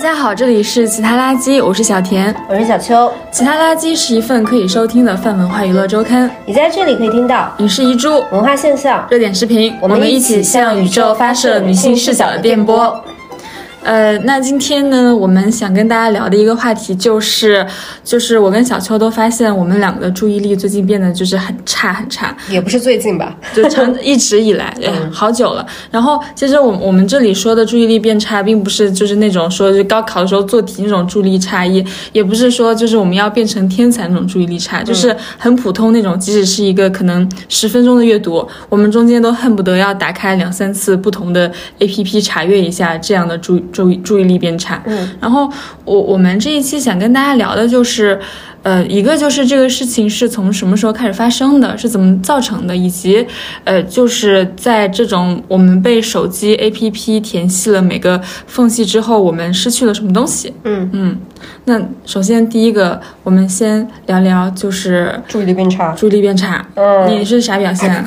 [0.00, 3.12] 家好，这里是其他垃圾，我是小田，我是小秋。
[3.30, 7.52] 其他垃圾是一份可以收听的泛文化娱乐周刊，你在这里可以听到。
[7.58, 13.04] 影视遗珠、文化现象、热点视频，我们一起向宇宙发射女性视角的电波。
[13.82, 17.66] 呃，那今天呢，我们想跟大家聊的一个话题就是，
[18.04, 24.76] 就是我跟小秋都发现，我们两个的注意力最近变得就是很差很差，也不是最近吧，就长一直以来，
[25.10, 25.66] 好久了。
[25.90, 43.58] 然后，其实我我们这里说的注意力变差，并不是就是那种说就高考的时候做题那种注意力差异，也不是说就是我们要变成天才那种注意力差，就是很普通那种，即使是一个可能十分钟的阅读，我们中间都恨不得要打开两三次不同的 A P P 查阅一下这样的注。
[43.72, 45.50] 注意注意力变差，嗯，然后
[45.84, 48.18] 我我们这一期想跟大家聊的就是，
[48.62, 53.26] 呃，一个就是这个事情是从什么时候开始发生的，是怎么造成的，以及，
[53.64, 60.52] 呃，就是在这种我们被手机 APP 填细了每个缝隙之后，我们失去了什么东西？
[60.64, 60.88] 嗯。
[60.92, 61.16] 嗯，
[61.64, 68.04] 那首先第一个，我们先聊聊就是注意力变差，注意力变差，嗯，你是啥表现？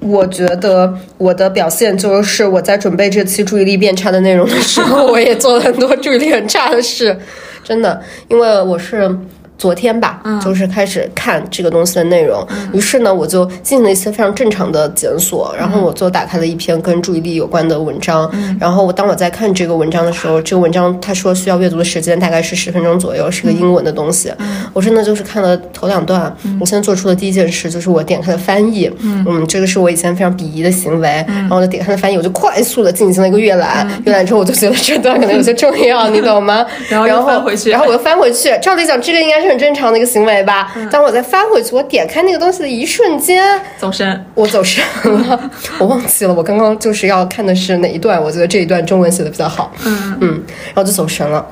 [0.00, 7.16] 我觉得我的表现就是我在准备这期注意力变差的内容的时候，我也做了很多注意力很差的事，
[7.64, 9.16] 真的，因为我是。
[9.58, 24.32] 昨天吧，就是开始看这个东西的内容，于是呢，我就进行了一些非常正常的检索，然后我就打开了一篇跟注意力有关的文章，然后我当我在看这个文章的时候，这个文章他说需要阅读的时间大概是十分钟左右，是个英文的东西，
[24.72, 36.64] 我真的就是看了头两段，我现在做出的第一件事就是我点开了翻译，嗯，这个是我以前非常鄙夷的行为，然后我就点开了翻译，我就快速的进行了一个阅览，阅览之后我就觉得这段可能有些重要， 你懂吗？
[36.88, 39.47] 然后又翻回去，然后我又翻回去，照理讲这个应该是。
[39.48, 40.72] 很正常的一个行为吧。
[40.90, 48.22] 当我再翻回去，我点开那个东西的一瞬间，走神，我走神了，我忘记了我刚刚就是要看的是哪一段。
[48.22, 51.44] 我觉得这一段中文写的比较好，嗯嗯，然后就走神了。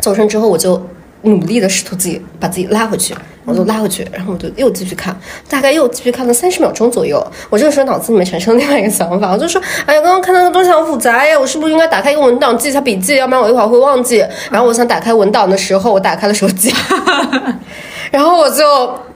[0.00, 0.80] 走神之后，我就
[1.26, 3.14] 努力的试图自己把自己拉回去，
[3.44, 5.14] 我就拉回去，然后我就又继续看，
[5.48, 7.24] 大概又继续看了三十秒钟左右。
[7.50, 13.16] 我这个时候脑子里面产生另外一个想法，我就说：哎呀，刚刚看那个东西好复杂呀，我是不是应该打开一个文档记一下笔记？
[13.16, 14.24] 要不然我一会儿会忘记。
[14.50, 16.72] 然后我想打开文档的时候，我打开了手机。
[18.12, 18.64] 然后我就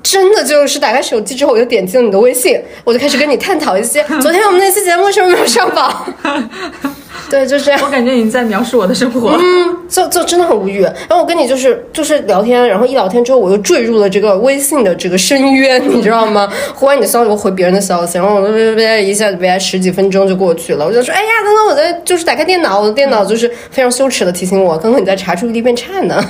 [0.03, 6.13] 真的就是打开手机之后，我就点击了你的微信，我就开始跟你探讨一些 昨天我们那期节目为什么没有上榜。
[7.31, 7.81] 对，就是这样。
[7.83, 9.31] 我感觉你在描述我的生活。
[9.39, 10.83] 嗯，就就真的很无语。
[10.83, 16.53] 然后我跟你就是就是聊天，然后一聊天之后，我又坠入了这个微信的这个深渊，你知道吗？
[16.75, 20.85] 回完你的消息，我回别人的消息，然后我别别别一下子别十几分钟就过去了。
[20.85, 26.25] 我就说，哎呀，刚刚我在就是打开电脑，我的电脑就是非常羞耻的提醒我，刚刚你在查注意力变差呢。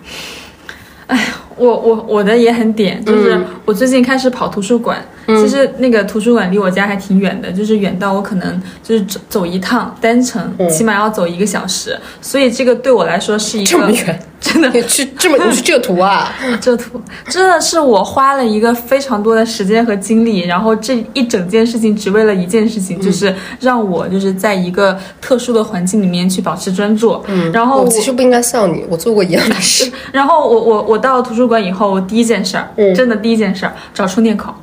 [1.08, 1.22] 哎呀。
[1.58, 14.20] 我我我的也很点，就是我最近开始跑图书馆，其实那个图书馆离我家还挺远的，就是远到我可能就是走走一趟单程，起码要走一个小时，所以这个对我来说是一个这么远。
[14.40, 16.32] 真的，你去这么你去这图啊？
[16.60, 27.20] 这图真的是我花了一个非常多的时间和精力，然后这一整件事情只为了一件事情，就是让我就是在一个特殊的环境里面去保持专注。
[27.26, 29.90] 嗯，然后我其实不应该笑你，我做过一样的事。
[30.12, 34.54] 然后我我我到了图书馆以后，我第一件事儿，真的第一件事儿找充电口，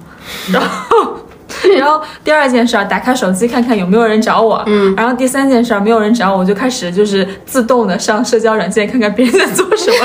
[0.51, 1.17] 然后。
[1.77, 4.63] 然后第二件事儿，打开手机看看有没有人找我。
[4.67, 4.93] 嗯。
[4.95, 9.97] 然后第三件事儿，没有人找我，我就开始就是自动的上社交软件看看别人在做什么，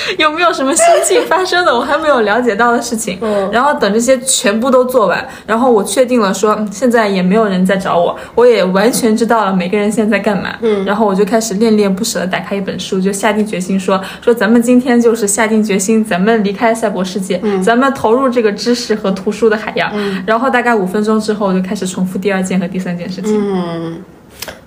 [0.18, 3.18] 有没有什么新近发生的我还没有了解到的事情。
[3.20, 3.50] 嗯。
[3.52, 10.56] 然后等这些全部都做完，然后我确定了说现在也没有人在找我，我也完全知道了每个人现在干嘛。
[10.62, 10.84] 嗯。
[10.86, 19.90] 然后我就开始恋恋不舍的打开一本书，就下定决心说说咱们今天就是下定决心，咱们离开赛博世界，咱们投入这个知识和图书的海洋。
[19.92, 20.22] 嗯。
[20.26, 20.78] 然后大概。
[20.78, 23.34] 五分钟之后，我就开始重复第二件和第三件事情。
[23.36, 24.00] 嗯。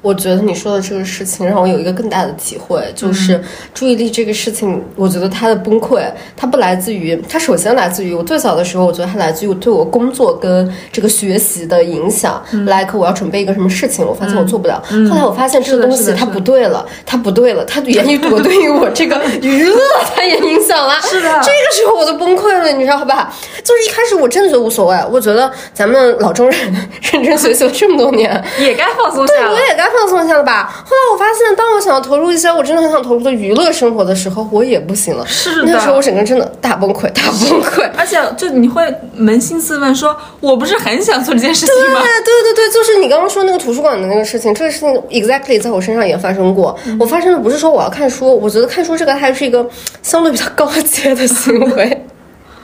[0.01, 3.39] 我觉得你说的这个事情让我有一个更大的体会，就是
[3.73, 6.03] 注意力这个事情，我觉得它的崩溃，
[6.35, 12.41] 它不来自于，它首先来自于我最早的时候，我觉得它来自于对我工作跟这个学习的影响。
[12.65, 14.81] like 我要准备一个什么事情，我发现我做不了。
[15.09, 19.79] 后来我发现这个东西它不对了，它不对了，它源于我对于我这个 娱乐，
[20.15, 20.99] 它也影响了。
[21.01, 23.33] 是的，这个时候我就崩溃了，你知道吧？
[23.63, 26.73] 就是一开始我真的觉得无所谓，我觉得咱们老中人
[27.11, 29.91] 认真学习了这么多年，也该放松下对，我也该。
[29.91, 30.71] 放松一下了吧？
[30.85, 35.25] 后来我发现，当我想要投入一些我真的很想投入的娱乐生活的时候，我也不行了。
[35.27, 37.87] 是的，那时候我整个人真的大崩溃，大崩溃。
[37.97, 38.83] 而且，就你会
[39.19, 41.99] 扪心自问，说我不是很想做这件事情吗？
[42.01, 46.75] 对对对对，就是你刚刚说那个图书馆的那个事情，这个事情 exactly 在我身上也发生过。
[46.99, 49.67] 我发生的不是说我要看书，我觉得看书这个还是一个
[50.01, 52.05] 相对比较高阶的行为。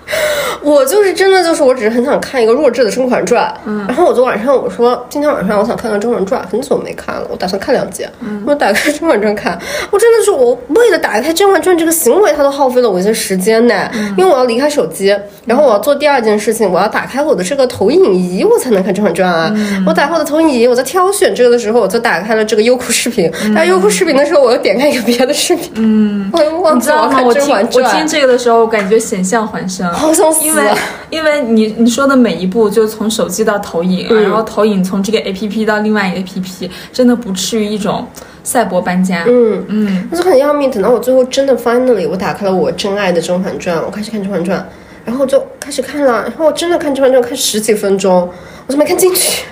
[0.62, 3.46] 我就是真的就是，我只是很想看一个弱智的《甄嬛传》。
[3.66, 8.06] 嗯，然后我昨晚上我说今天晚上我想看看《甄嬛传》，很久没看了，我打算看两集。
[8.22, 9.58] 嗯，我打开《甄嬛传》看，
[9.92, 13.90] 我真的是我为了打开《甄嬛传》这个行为，它都耗费了我一些时间呢。
[14.18, 15.16] 因为我要离开手机，
[15.46, 19.54] 然后我要做第二件事情，我要打开我的这个投影仪，我才能看《甄嬛传》啊。
[19.86, 23.32] 我打开我的投影仪，我在挑选这个的时候，我就打开了这个优酷视频。
[23.56, 25.72] 打优酷视频的时候，我又点开一个别的视频。
[25.76, 27.86] 嗯，我又忘记了看《甄嬛传》。
[27.88, 30.46] 我听这个的时候，我感觉险象环生，好想死。
[30.46, 30.64] 因为
[31.10, 38.08] 因为你你说的每一步，就从手机到投影，然后投影从这个 A P P 到另外一个 A P P，真的不至于一种
[38.44, 39.26] 赛博搬家。
[39.28, 40.70] 嗯嗯，那就很要命。
[40.72, 44.60] 等到我最后真的 finally 我打开了我真爱的《甄嬛传》，我开始看《甄嬛传》，
[45.06, 48.30] 然后就开始看了，然后我真的看《甄嬛传》看十几分钟，
[48.68, 49.44] 我就没看进去。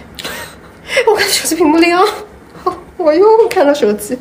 [1.07, 2.01] 我看手机屏幕亮，
[2.97, 4.17] 我又看到手机。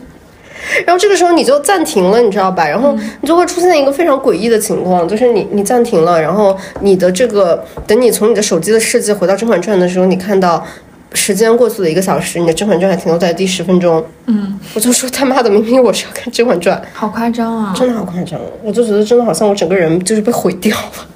[0.86, 2.66] 然后这个时候你就暂停了，你知道吧？
[2.68, 10.64] 然后你就会出现一个非常诡异的情况，就是你你暂停了，然后你的这个等你从你的手机的世界回到《甄嬛传》的时候，你看到
[11.12, 14.04] 时间过去了一个小时，你的《甄嬛传》还停留在第十分钟。
[14.26, 17.74] 嗯，我就说他妈的，明明我是要看《甄嬛传》，好夸张啊！
[17.76, 21.06] 真的好夸张，我就觉得真的好像我整个人就是被毁掉了。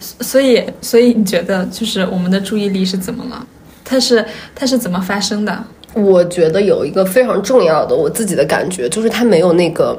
[0.20, 3.46] 所以，所以你觉得就是我们的注意力是怎么了？
[3.84, 4.24] 它是
[4.54, 5.64] 它是怎么发生的？
[5.94, 9.98] 我觉得有一个非常重要的我自己的感觉，就是它没有那个，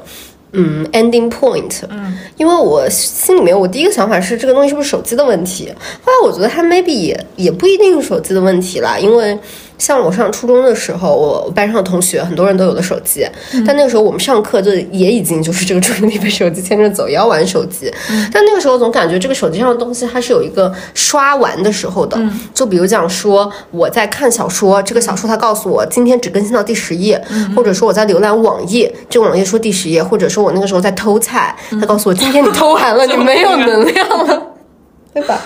[0.52, 1.80] 嗯，ending point。
[1.88, 5.72] 嗯，因为我心里面我第一个想法是这个东西是不是手机的问题？
[6.04, 9.38] 后来我觉得它 maybe 也也不一定是手机的问题啦，因为。
[9.78, 13.26] 像我上初中的时候，我班上的同学很多人都有了手机，
[13.66, 17.92] 但那个时候我们上课就也已经就是这个注意力被手机牵着走，也要玩手机。
[18.32, 22.18] 但那个时候总感觉这个手机上的东西它是有一个刷完的时候的，
[22.54, 27.22] 就比如讲说我在看小说，这个小说它告诉我今天只更新到第十页，
[27.54, 34.42] 或者说我在浏览网页，这个网页说第十页，或者说我那个时候在偷菜，它告诉我今天你偷完了， 你没有能量了，
[35.12, 35.38] 对吧？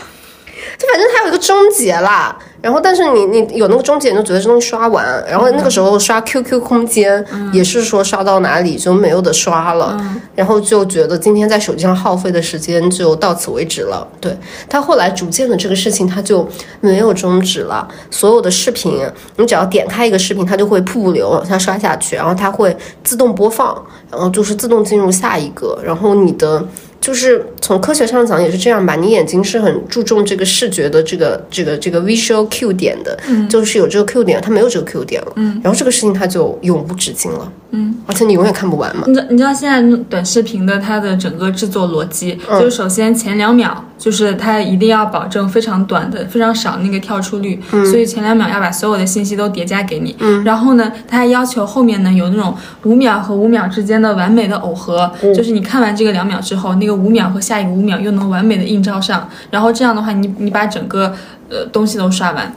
[0.78, 2.38] 就反正它有一个终结啦。
[2.62, 5.24] 然后，但是你你有那个终结，你就觉得这东西刷完。
[5.26, 9.98] 然后那个时候刷 QQ 空间，也是说刷到哪里就没有的刷了。
[10.34, 14.06] 然后就觉得今天在手机上耗费的时间就到此为止了。
[14.20, 14.36] 对
[14.68, 16.46] 他后来逐渐的这个事情，他就
[16.80, 17.88] 没有终止了。
[18.10, 19.00] 所有的视频，
[19.36, 23.74] 你只要点开一个视频，它就会瀑布流往下刷下去，然后它会自动播放，
[24.10, 25.78] 然后就是自动进入下一个。
[25.82, 26.62] 然后你的。
[27.00, 39.04] 就是从科学上讲也是这样吧，你眼睛是很注重这个视觉的这个这个这个 visual Q 点的，嗯，就是有这个 Q 点，它没有这个 Q 点了，嗯，然后这个事情它就永无止境了，嗯，而且你永远看不完嘛。
[39.06, 57.00] 你知你知道现在短视频的它的整个制作逻辑，就是首先前两秒就是它一定要保证非常短的、非常少那个跳出率，所以前两秒要把所有的信息都叠加给你，嗯，然后呢，它还要求后面呢有那种五秒和五秒之间的完美的耦合，就是你看完这个两秒之后那个。
[57.00, 61.14] 五秒和下一个五秒又能完美的映照上，然后这样的话，你你把整个
[61.48, 62.54] 呃东西都刷完，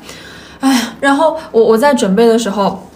[0.60, 2.90] 哎，然后我我在准备的时候，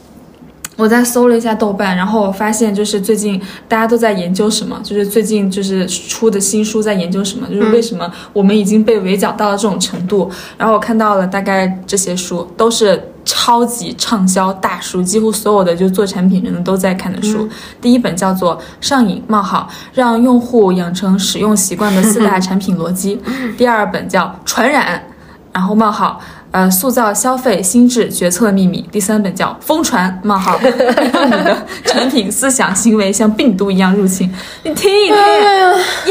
[0.77, 13.11] 我在搜了一下豆瓣，然后我发现就是最近大家都在研究什么，就是最近就是出的新书在研究什么，就是为什么我们已经被围剿到了这种程度，然后我看到了大概这些书都是。
[13.29, 17.45] 超级畅销大书，几乎所有的就做产品人都在看的书。
[17.81, 23.17] 第一本叫做《上瘾冒号让用户养成使用习惯的四大产品逻辑》，
[23.57, 25.03] 第二本叫《传染》，
[25.51, 26.21] 然后冒号
[26.57, 30.59] 呃塑造消费心智决策秘密，第三本叫《疯传》冒号
[31.13, 34.27] 让你的产品思想行为像病毒一样入侵。
[34.63, 35.15] 你听一听，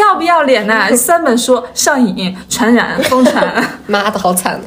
[0.01, 0.95] 要不要脸呐？
[0.97, 3.45] 三本书上瘾、传染、疯传，
[3.89, 4.61] 妈的好惨。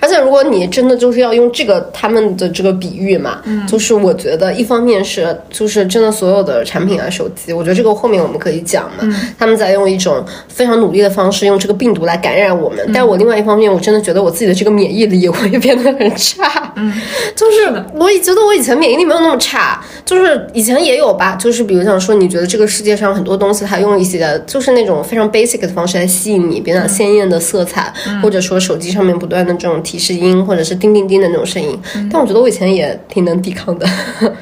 [0.00, 9.08] 而且，如果你真的就是要用这个他们的这个比喻嘛，嗯，就是我觉得一方面是就是真的所有的产品啊手机，我觉得这个后面我们可以讲嘛，
[9.38, 12.78] 他们在用一种非常努力的方式用这个病毒来感染我们。
[12.92, 16.92] 但我另外一方面，我真的觉得我自己的这个免疫力也会变得很差，嗯，
[17.34, 29.69] 就是我也觉得我以前免疫力没有那么差，就是以前也有吧，就是比如讲说，你觉得这个世界上很多东西它用一些就是那种非常 basic 的方式来吸引你，比如讲鲜艳的色彩，或者说手机上面不断的这种。
[29.82, 31.78] 提示音或者是叮叮叮的那种声音，
[32.10, 33.86] 但我觉得我以前也挺能抵抗的。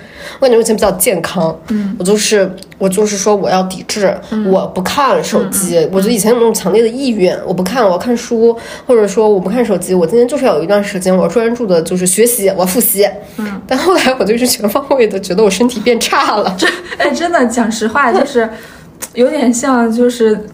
[0.41, 4.17] 我感觉我以前比较健康，嗯，我就是我就是说我要抵制，
[4.47, 5.77] 我不看手机。
[5.91, 8.57] 我觉得以前有那种强烈的意愿，我不看，我要看书，
[8.87, 9.93] 或者说我不看手机。
[9.93, 13.05] 我今天就是要有一段时间，我要专注的就是学习，我要复习。
[13.39, 16.55] 嗯，但后来我就是全方位的觉得我身体变差了。
[16.57, 16.69] 这
[16.99, 18.49] 哎，真的讲实话，就是
[19.15, 20.47] 有点像就是。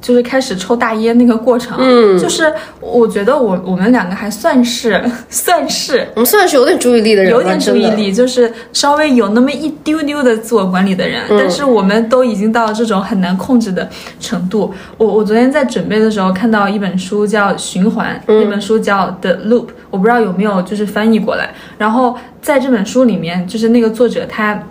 [0.00, 7.88] 就是开始抽大烟那个过程，嗯就是我觉得我我们两个还算是 算是我们算是有点注意力的人，有点注意。
[7.90, 13.88] 力，就是稍微有那么一丢丢的自我管理的人，嗯但是我们都已经到了这种很难控制的
[14.20, 14.72] 程度。
[14.96, 21.50] 我我昨天在准备的时候看到一本书叫《循环》，嗯那本书叫《The Loop》，我不知道有没有就是翻译过来。
[21.76, 24.62] 然后在这本书里面，就是那个作者他。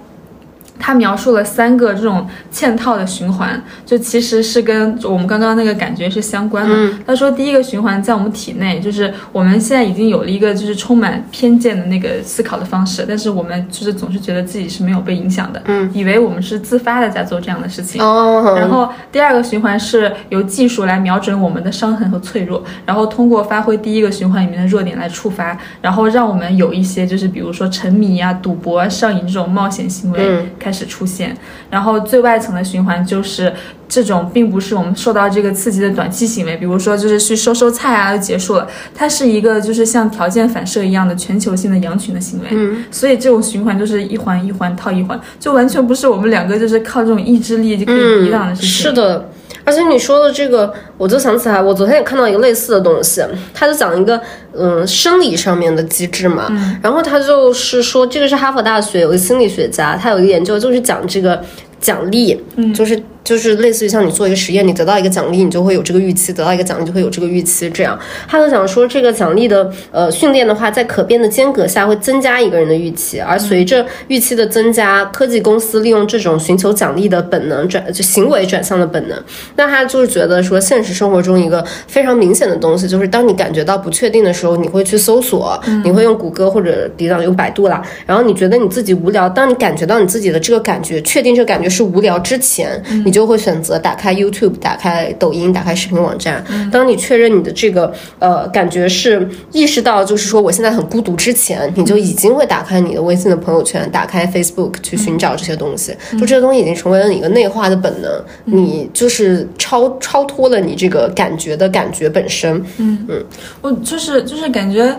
[0.79, 6.75] 他描述了三个这种嵌套的循环，就其实是跟我们刚刚那个感觉是相关的。
[7.05, 18.01] 他说，第一个循环在我们体内，就是我们现在已经有了一个就是充满偏见的那个思考的方式，但是我们就是总是觉得自己是没有被影响的，嗯，以为我们是自发的在做这样的事情。
[18.01, 31.35] 哦，然后第二个循环是由技术来瞄准我们的伤痕和脆弱，然后通过发挥第一个循环里面的弱点来触发，然后让我们有一些就是比如说沉迷啊、赌博啊、上瘾这种冒险行为嗯开始出现。
[31.69, 33.53] 然后最外层的循环就是
[33.87, 42.47] 这种并不是我们受到这个刺激的短期行为，比如说就是去收收菜啊就结束了，它是一个就是像条件反射一样的全球性的羊群的行为。
[42.51, 48.69] 嗯，所以这种循环就是一环一环套一环，就完全不是我们两个就是靠这种意志力就可以抵挡的事情。
[48.69, 49.29] 是的，
[49.67, 53.21] 而且你说的这个，我就想起来，我昨天也看到一个类似的东西，
[53.53, 54.17] 他就讲一个
[54.57, 56.47] 嗯生理上面的机制嘛。
[56.81, 61.43] 然后他就是说，这个是哈佛大学有个心理学家，他有一个研究就是讲这个
[61.81, 62.41] 奖励，
[62.73, 67.69] 就是就是类似于像你做一个实验，你得到一个奖励，你就会有这个预期；得到一个奖励就会有这个预期。
[67.71, 79.21] 这样，他就想说，这个奖励的呃训练的话，在可变的间隔下会增加一个人的预期，而随着预期的增加，科技公司利用这种寻求奖励的本能转就行为转向了本能。
[79.57, 87.83] 那他就是觉得说，现实生活中一个非常明显的东西，就是当你感觉到不确定的时候，你会去搜索，你会用谷歌或者抵挡用百度啦。
[88.05, 96.45] 然后你觉得你自己无聊，当你感觉到你自己的这个感觉，确定这个感觉是无聊之前，你就会选择打开 YouTube、打开抖音、打开视频网站。
[96.71, 105.97] 当你确认你的这个呃感觉是意识到，就是说我现在很孤独之前，你就已经会打开你的微信的朋友圈，打开 Facebook 去寻找这些东西。
[106.11, 112.63] 就这些东西已经成为了你一个内化的本能，你就是超超脱了你这个感觉的感觉本身。
[112.77, 113.25] 嗯
[113.61, 114.95] 我就是就是感觉。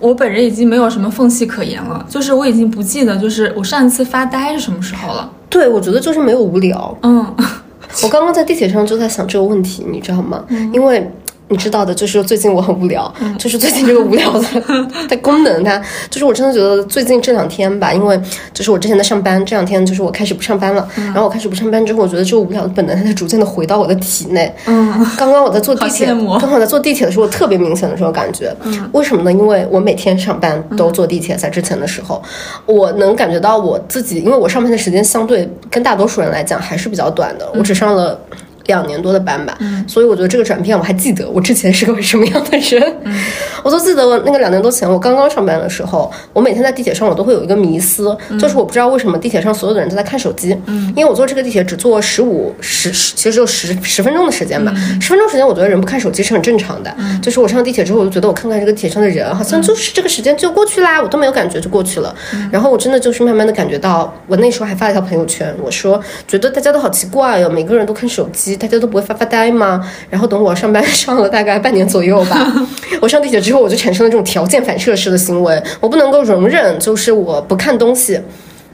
[0.00, 5.30] 我本人已经没有什么缝隙可言了，就是我已经不记得，就是我上一次发呆是什么时候了。
[5.54, 6.98] 对，我觉得就是没有无聊。
[7.02, 7.24] 嗯，
[8.02, 10.44] 我刚刚在地铁上就在想这个问题，你知道吗？
[10.72, 11.08] 因为
[11.48, 14.48] 你知道的，就是最近我很无聊，就是最近这个无聊的
[15.08, 18.18] 的功能，它就是我真的觉得最近这两天吧，因为
[18.52, 24.52] 就是我之前在上班，这两天就是我开始不上班了，然后我开始不上班之后，我觉得这个无聊的本能它在逐渐的回到我的体内。
[24.66, 28.54] 嗯，刚刚我在坐地铁，刚刚我在坐地铁的时候，特别明显的这种感觉。
[28.62, 29.32] 嗯，为什么呢？
[29.32, 32.22] 因为我每天上班都坐地铁，在之前的时候，
[32.64, 38.18] 我能感觉到我自己，因为我上班的时间相对跟大多数人来讲还是比较短的，我只上了。
[38.66, 39.56] 两年多的班吧，
[39.86, 42.96] 所以我觉得这个转变我还记得，我之前是个什么样的人，
[43.62, 50.56] 我都记得我那个两年多前我刚刚上班的时候，我每天在地铁上我都会有一个迷思，就是我不知道为什么地铁上所有的人都在看手机，
[50.96, 62.14] 因为我坐这个地铁只坐十五十十，其实只有十十分钟的时间吧，十分钟时间我觉得人不看手机是很正常的，就是我上地铁之后我就觉得我看看这个地铁上的人，好像就是这个时间就过去啦，我都没有感觉就过去了，
[62.50, 68.53] 然后我真的就是慢慢的感觉到，我那时候还发了一条朋友圈，我说觉得大家都好奇怪哟、每个人都看手机。
[68.56, 69.84] 大家都不会发发呆吗？
[70.10, 72.66] 然后等我上班上了大概半年左右吧，
[73.00, 78.20] 我上地铁之后我就产生了这种条件反射式的行为，我不能够容忍，就是我不看东西。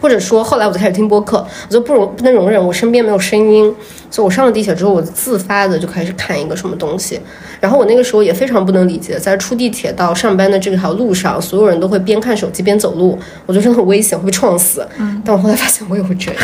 [0.03, 3.71] 或者说，后来我就开始听播客，我就不容不能容忍我身边没有声音，
[4.11, 7.21] 所以我上了地铁之后，我自发的就开始看一个什么东西。
[7.61, 14.89] 然后我那个时候也非常不能理解，在出地铁到上班的这条路上，所有人都会边看手机边走路，我觉得很危险，会被撞死。
[15.23, 16.43] 但我后来发现我也会这样，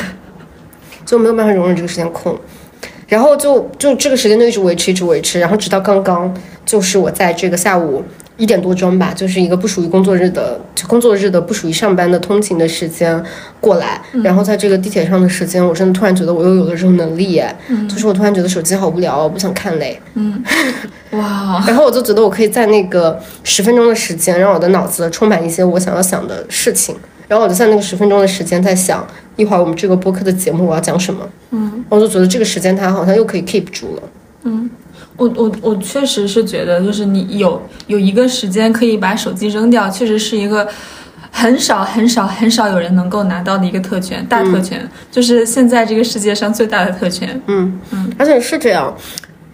[1.07, 2.39] 就没有办法容忍这个时间空。
[3.07, 6.35] 然后就就这个时间就一直维持，一直维持，然后直到刚刚，
[6.65, 8.03] 就是我在这个下午
[8.37, 13.23] 一点多钟吧，就是一个不属于工作日的，就工作日的不属于上班的通勤的时间
[13.61, 17.55] 过来，然后在这个地铁上的时间，我真的突然觉得我又有了这种能力耶，
[17.89, 20.43] 就是我突然觉得手机好无聊，我不想看嘞，嗯。
[21.13, 26.97] 哇， 然后我就觉得我可以在那个十分钟的时间，让我的脑子充满一些我想要想的事情。
[27.29, 29.05] 然后我就在那个十分钟的时间在想，
[29.37, 31.29] 一会儿我们这个播客的节目我要讲什么。
[31.51, 34.03] 嗯，我就觉得这个时间它好像又可以 keep 住了。
[34.45, 34.69] 嗯
[35.17, 40.69] 我我我确实是觉得，就是你有有一个时间可以把手机扔掉，确实是一个
[41.31, 47.41] 很少很少很少有人能够拿到的一个特权，大特权，就是现在这个世界上最大的特权。
[47.47, 48.95] 嗯嗯，而且是这样。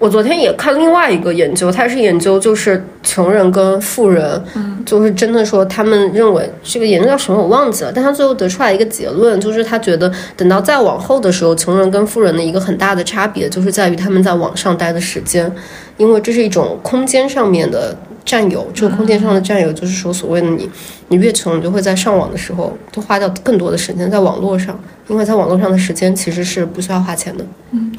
[0.03, 15.49] 我昨天也看另外一个研究，他是研究就是穷人跟富人，嗯，就是真的说他们认为这个研究叫什么我忘记了，但他最后得出来一个结论，就是他觉得等到再往后的时候，穷人跟富人的一个很大的差别就是在于他们在网上待的时间，
[15.97, 17.97] 因为这是一种空间上面的。
[18.25, 20.71] 占有这个空间上的占有，就是说，所谓的你，
[21.09, 27.45] 你越穷，你就会在上网的时候都花掉更多的时间在网络上，因为在网络上的时间其实是不需要花钱的。
[27.73, 27.93] 嗯，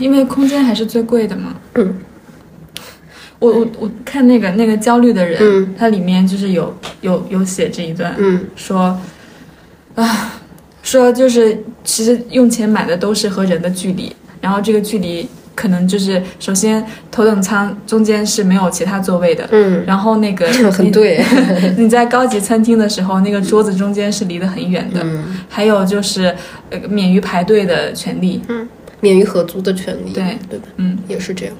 [0.00, 1.54] 因为空间还是最贵的嘛。
[1.76, 1.96] 嗯，
[3.38, 8.98] 我我我看那个那个焦虑的人，他里面就是有有有写这一段，嗯，说
[9.94, 10.40] 啊，
[10.82, 15.28] 说就是其实用钱买的都是和人的距离，然后这个距离。
[15.54, 21.22] 可能就是首先头等舱中间是没有其他座位的，嗯，然后那个 很对，
[21.76, 26.34] 你在高级餐厅的时候，那个桌子中间是离得很远的，嗯，还有就是
[26.70, 28.66] 呃免于排队的权利，嗯，
[29.00, 30.38] 免于合租的权利，对。
[30.48, 30.66] 对吧？
[30.76, 31.54] 嗯，也是这样。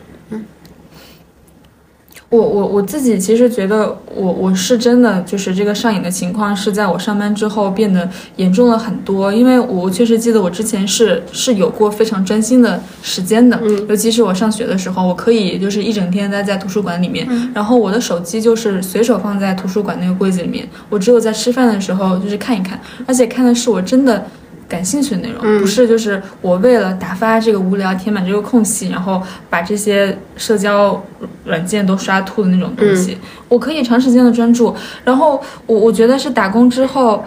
[2.32, 24.24] 我我我自己其实觉得，我我是真的就是这个上瘾的情况是在我上班之后变得严重了很多，因为我确实记得我之前是是有过非常专心的时间的，尤其是我上学的时候，我可以就是一整天待在图书馆里面，然后我的手机就是随手放在图书馆那个柜子里面，我只有在吃饭的时候就是看一看，而且看的是我真的。
[24.72, 31.04] 感兴趣的内容，不是就是我为了打发这个无聊、填满这个空隙，然后把这些社交
[31.44, 33.18] 软件都刷吐的那种东西。
[33.48, 34.74] 我可以长时间的专注。
[35.04, 37.22] 然后我我觉得是打工之后，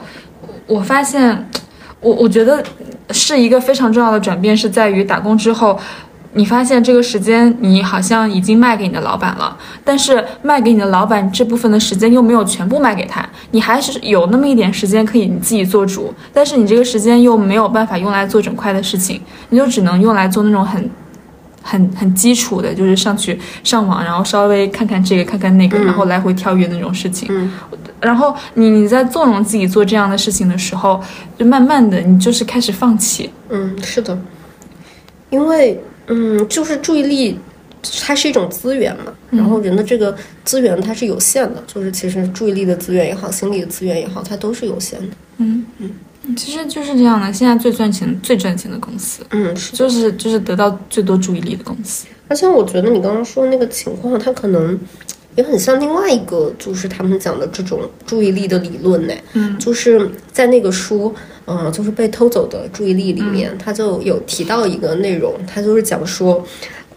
[0.65, 1.47] 我发现，
[1.99, 2.63] 我我觉得
[3.11, 5.79] 是一个非常重要的转变，是在于打工之后。
[6.37, 20.91] 你发现这个时间你好像已经卖给你的老板了，但是卖给你的老板这部分的时间又没有全部卖给他，你还是有那么一点时间可以你自己做主，但是你这个时间又没有办法用来做整块的事情，你就只能用来做那种很、
[21.61, 27.29] 很、很基础的，就是上去上网，然后稍微看看这个看看那个，然后来回跳跃那种事情。
[27.31, 27.49] 嗯，
[28.01, 31.01] 然后你你在纵容自己做这样的事情的时候，
[31.39, 33.29] 就慢慢的你就是开始放弃。
[33.47, 34.19] 嗯，是的，
[35.29, 35.81] 因为。
[36.07, 37.39] 嗯，就是注意力，
[38.01, 39.13] 它是一种资源嘛。
[39.31, 45.15] 然后人的这个资源它是有限的，就是其实注意力的资源也好，心理的资源也好，它都是有限的。
[45.37, 47.33] 嗯嗯，其实就是这样的。
[47.33, 52.05] 现在最赚钱、最赚钱的公司，嗯，是就是就是得到最多注意力的公司。
[52.27, 54.79] 而且我觉得你刚刚说那个情况，它可能
[55.35, 59.13] 也很像另外一个，就是他们讲的这种注意力的理论呢。
[59.33, 61.13] 嗯，就是在那个书。
[61.47, 66.45] 嗯，就是被偷走的注意力里面，他就有提到一个内容，他就是讲说。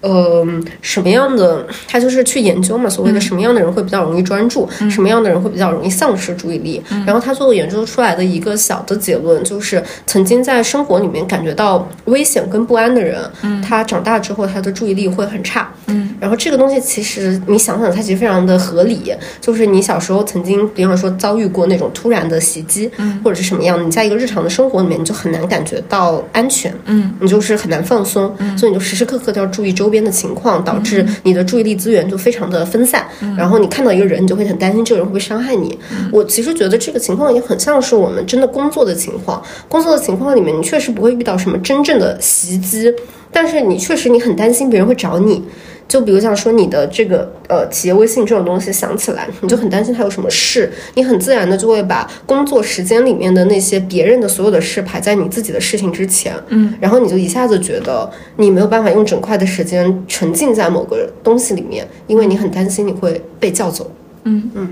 [0.01, 0.47] 呃，
[0.81, 2.89] 什么样的他就是去研究嘛？
[2.89, 6.81] 所谓的什么样的人会比较容易专注，什么样的人会比较容易丧失注意力？
[7.05, 13.29] 然后他最后研究出来的一个小的结论就是，曾经在生活里面感觉到危险跟不安的人，
[13.61, 15.69] 他长大之后他的注意力会很差。
[15.87, 19.13] 嗯，然后这个东西其实你想想，它其实非常的合理。
[19.41, 22.89] 就是你小时候曾经，比方说遭遇过那种突然的袭击，
[23.25, 26.73] 或者是什么样，你在一个日常的生活里面，你就很难感觉到安全。
[26.85, 29.88] 嗯，你就是很难放松，所以你就时时刻刻都要注意周。
[29.89, 35.79] 周边的情况导致你的注意力资源就非常的分散，然后你看到一个人，你就会很担心这个人会不会伤害你。
[36.13, 42.95] 我其实觉得这个情况也很像是我们真的工作的情况，工作的情况里面，你确实不会遇到什么真正的袭击，
[43.33, 45.43] 但是你确实你很担心别人会找你。
[45.89, 63.91] 就比如像说你的这个呃企业微信这种东西想起来，你就很担心它有什么事，你很自然的就会把工作时间里面的那些别人的所有的事排在你自己的事情之前，嗯，然后你就一下子觉得你没有办法用整块的时间沉浸在某个东西里面，因为你很担心你会被叫走，
[64.25, 64.51] 嗯。
[64.55, 64.69] 嗯，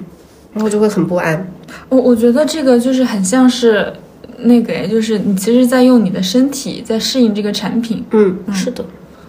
[0.52, 1.50] 然后就会很不安。
[1.88, 3.92] 我我觉得这个就是很像是
[4.40, 8.84] 那个，就是你其实在用你的身体在适应这个产品，嗯，是的。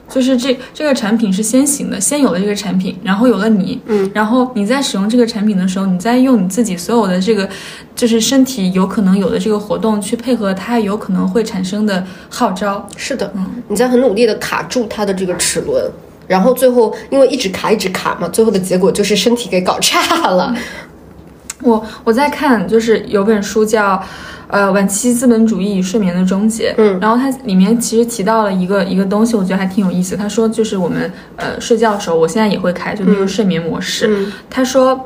[0.09, 7.47] 就是这这个产品是先行的，先有了这个产品，然后有了你，嗯，然后你在使用这个产品的时候，你再用你自己所有的这个，
[7.95, 12.87] 就是身体有可能有的这个活动去配合它有可能会产生的号召。
[12.95, 15.83] 是的，嗯，你在很努力的卡住它的这个齿轮，
[16.25, 20.55] 然后最后因为一直卡一直卡嘛，最后的结果就是身体给搞 差了。
[21.61, 24.03] 我我在看，就是有本书叫。
[24.49, 26.73] 呃，晚期资本主义与睡眠的终结。
[26.77, 30.15] 嗯，然后它里面其实提到了一个一个东西，我觉得还挺有意思。
[30.15, 34.25] 他说，就是我们呃睡觉的时候，我现在也会开，就那个睡眠模式。
[34.49, 34.97] 他说，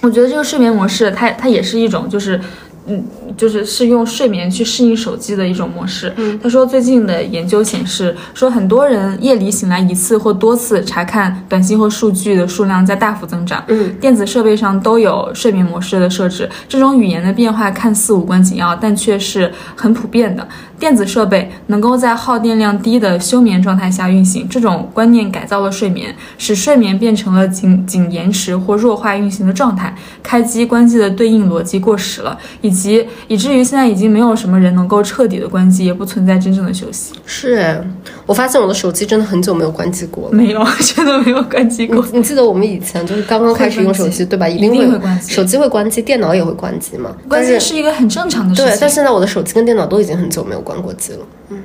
[0.00, 2.40] 我觉得这个睡眠模式，它它也是一种，就是
[2.86, 3.04] 嗯，
[3.36, 6.12] 就是是用睡眠去适应手机的一种模式。
[6.16, 13.62] 嗯他说，最近的研究显示，说很多人夜里醒来一次或多次查看短信或数据的数量在大幅增长。
[13.68, 16.50] 嗯，电子设备上都有睡眠模式的设置。
[16.68, 20.46] 这种语言的变化看似无关紧要，但却是很普遍的。
[20.78, 29.94] 电子设备能够在耗电量低的休眠状态下运行，这种观念改造了睡眠，使睡眠变成了仅仅延迟或弱化运行的状态。
[30.24, 37.12] 开机关机的对应逻辑过时了，以及以至于现在已经没有什么人能够彻底的关机，也不存在真正的休息。
[37.24, 37.80] 是哎，
[38.26, 40.34] 我发现我的手机真的很久没有关机过了。
[40.34, 42.04] 没有， 真的没有关机过。
[42.12, 44.48] 你你记得我们以前就是刚刚开始用手机，对吧？
[44.48, 47.14] 一定会会关机，手机会关机，电脑也会关机嘛。
[47.28, 48.70] 关机是一个很正常的事情。
[48.70, 51.18] 对，但现在我的手机跟电脑都已经很久没有关过机了。
[51.50, 51.58] 嗯。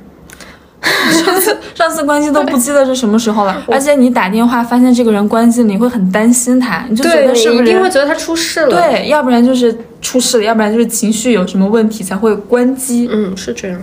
[1.24, 8.80] 上次 上次关机都不记得是什么时候了，而且你打电话发现这个人关机，你会很担心他，你就觉得是不是一定会觉得他出事了？
[8.80, 13.08] 对，要不然就是出事了，要不然就是情绪有什么问题才会关机。
[13.10, 13.80] 嗯，是这样。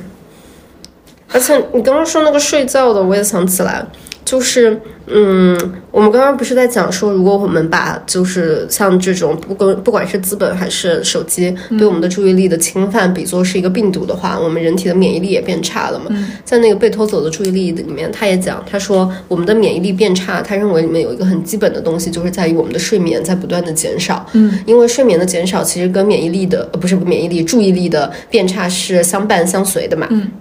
[1.34, 3.86] 而且你刚刚说那个睡觉的，我也想起来，
[4.26, 5.56] 就是嗯，
[5.92, 16.06] 我们刚刚不是在讲说，如果我们把就是像这种不管不管是资本还是手机对我们的注意力的侵犯比作是一个病毒的话，我们人体的免疫力也变差了嘛。
[16.44, 24.26] 在那个被偷走的注意力里面，他也讲，他说我们的免疫力变差，他认为里面有一个很基本的东西，就是在于我们的睡眠在不断的减少。
[24.34, 30.08] 嗯，因为睡眠的减少其实跟免疫力的呃不是免疫力注意力的变差是相伴相随的嘛。
[30.10, 30.32] 嗯。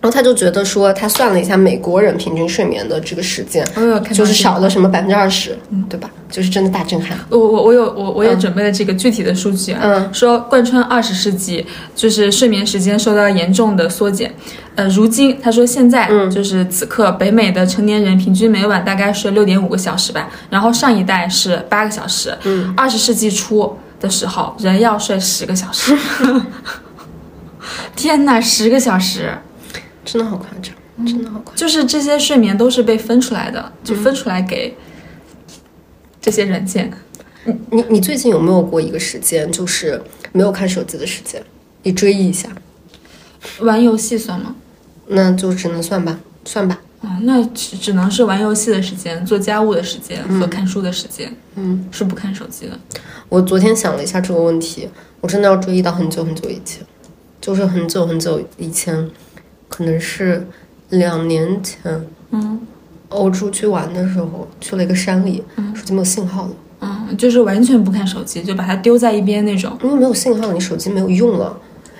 [0.00, 3.66] 然后他就觉得说，他算了一下美国人平均睡眠的这个时间，
[4.12, 6.08] 就是少了什么百分之二十，对吧？
[6.30, 7.18] 就是真的大震撼。
[7.28, 14.32] 我我我有我我也准备了这个具体的数据啊，嗯，说贯穿二十世纪，就是睡眠时间受到严重的缩减。
[14.74, 22.36] 呃，如今他说现在就是此刻，北美的成年人平均每晚大概睡六点五个小时吧，然后上一代是八个小时。
[22.44, 25.96] 嗯，二十世纪初的时候，人要睡十个小时。
[27.96, 29.32] 天哪，十个小时！
[30.06, 30.72] 真的好夸张，
[31.04, 31.56] 真的好夸张。
[31.56, 34.74] 就是这些睡眠都是被分出来的，就分出来给
[36.20, 36.90] 这些软件。
[37.44, 40.00] 你你你最近有没有过一个时间，就是
[40.32, 41.42] 没有看手机的时间？
[41.82, 42.48] 你追忆一下。
[43.60, 44.54] 玩游戏算吗？
[45.08, 46.80] 那就只能算吧，算吧。
[47.02, 51.32] 啊，那只只能是玩游戏的时间、做家务的时间和看书的时间。
[51.56, 52.78] 嗯，是不看手机的。
[53.28, 54.88] 我昨天想了一下这个问题，
[55.20, 56.84] 我真的要追忆到很久很久以前，
[57.40, 59.10] 就是很久很久以前。
[59.68, 60.46] 可能是
[60.90, 62.60] 两年前，嗯，
[63.08, 66.50] 我出去玩的时候，去了一个山里，嗯，手机没有信号了，
[66.80, 69.76] 嗯，就是完全不看手机，就把它丢在一边那种。
[69.82, 71.58] 因为没有信号，你手机没有用了。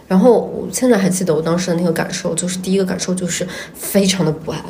[0.09, 4.61] 然后我现在还记得我当时的那个感受，就是第一个感受就是非常的不安，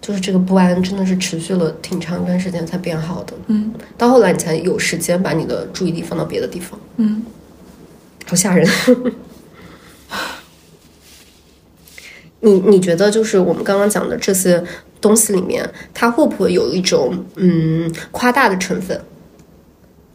[0.00, 3.34] 就是这个不安真的是持续了挺长一段时间才变好的。
[3.46, 6.76] 嗯，到后来你才有时间把你的注意力放到别的地方。
[6.96, 7.22] 嗯，
[8.26, 8.68] 好吓人。
[12.44, 14.62] 你你觉得就是我们刚刚讲的这些
[15.00, 19.00] 东西里面，它会不会有一种嗯夸大的成分？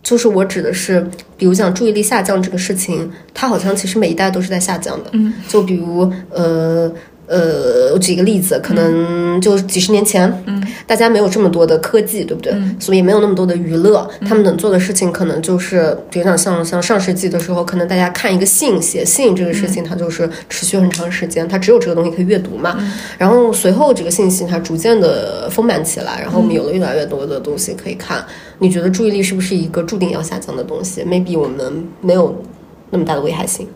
[0.02, 1.06] 就是我指的是，
[1.38, 5.10] 比如讲注意力下降这个事情，它好像其实每一代都是在下降的。
[5.14, 6.92] 嗯，就比如呃。
[7.32, 10.59] 呃，我举一个例子，可能就几十年前，嗯，
[10.90, 12.52] 大家没有这么多的科技，对不对？
[12.54, 22.76] 嗯，所以没有那么多的娱乐，嗯、他们能做的事情可能就是，比如讲像像上世纪的时候，可能大家看一个信、写信这个事情，它就是持续很长时间，它只有这个东西可以阅读嘛。
[22.80, 28.26] 嗯、然后随后这个信息它逐渐的丰满起来，然后我们有了越来越多的东西可以看。
[28.58, 32.44] 你觉得注意力是不是一个注定要下降的东西？maybe 我们没有
[32.90, 33.68] 那么大的危害性。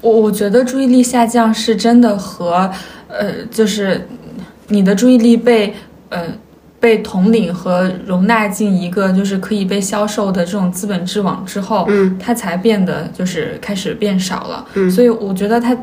[0.00, 2.68] 我我觉得注意力下降是真的和，
[3.06, 4.06] 呃，就是
[4.68, 5.74] 你的注意力被
[6.08, 6.22] 呃
[6.80, 14.66] 被统领和容纳进一个就是可以被销售的这种资本之网之后，嗯，它才变得就是开始变少了。
[14.74, 15.76] 嗯，所以我觉得它，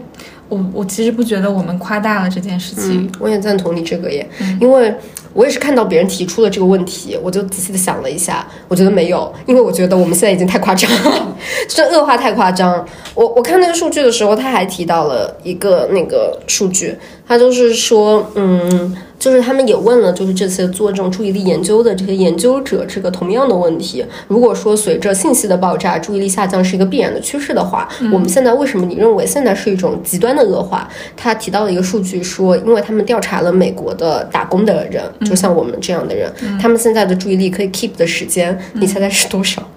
[0.49, 3.05] 我我其实不觉得我们夸大了这件事情。
[3.05, 4.93] 嗯，我也赞同你这个耶，嗯、因为。
[5.35, 11.35] 我也是看到别人提出了这个问题，我就仔细的想了一下，我觉得没有，因为我觉得我们现在已经太夸张了，
[11.67, 12.83] 这恶化太夸张。
[13.13, 30.87] 我 我看那个数据的时候，他还提到了一个那个数据，他就是说，嗯，就是他们也问了，就是这次做这种注意力研究的这些研究者，这个同样的问题，如果说随着信息的爆炸，注意力下降是一个必然的趋势的话，嗯、我们现在为什么你认为现在是一种极端的恶化？
[31.17, 35.03] 他提到了一个数据说，因为他们调查了美国的打工的人。
[35.21, 39.67] 就像我们这样的人，嗯、他们现在的注意力可以 keep 的时间，嗯、你猜猜是多少？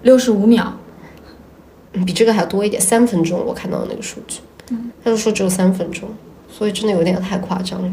[0.00, 0.72] 六十五秒，
[2.06, 3.44] 比这个还要多一点，三分钟。
[3.44, 4.38] 我看到的那个数据，
[4.70, 6.08] 嗯、他就说只有三分钟，
[6.50, 7.92] 所以真的有点太夸张了。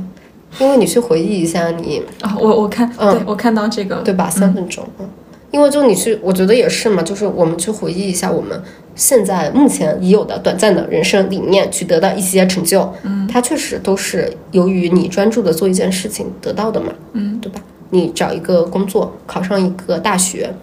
[0.60, 4.30] 因为你去回忆一下你，啊、哦，我我看，嗯，对我看到这个，对吧？
[4.30, 5.08] 三分钟，嗯，
[5.52, 8.62] 因为就你去，我觉得也是嘛，就是我们去回忆一下我们
[8.96, 17.62] 现在目前已有的短暂的人生理念取得的一些成就，嗯，它确实都是由于你专注的做一件事情得到的嘛，嗯，对吧？
[17.90, 20.54] 你找一个工作，考上一个大学，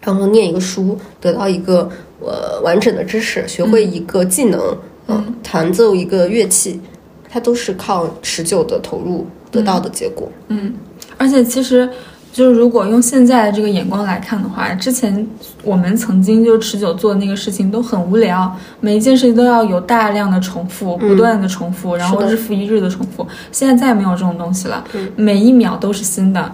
[0.00, 1.88] 然后念一个书，得到一个
[2.20, 4.60] 呃完整的知识，学会一个技能，
[5.06, 6.80] 嗯，弹奏一个乐器，
[7.32, 10.30] 它都是靠持久的投入得到的结果。
[10.48, 10.74] 嗯，
[11.16, 11.88] 而且其实
[12.30, 15.26] 就是如果用现在的这个眼光来看的话，之前
[15.62, 23.26] 我们曾经就持久做的那个事情都很无聊，每一件事情都要有大量的重复，不断的重复，然后日复一日的重复。
[23.50, 26.52] 现在再也没有这种东西了，嗯每一秒都是新的。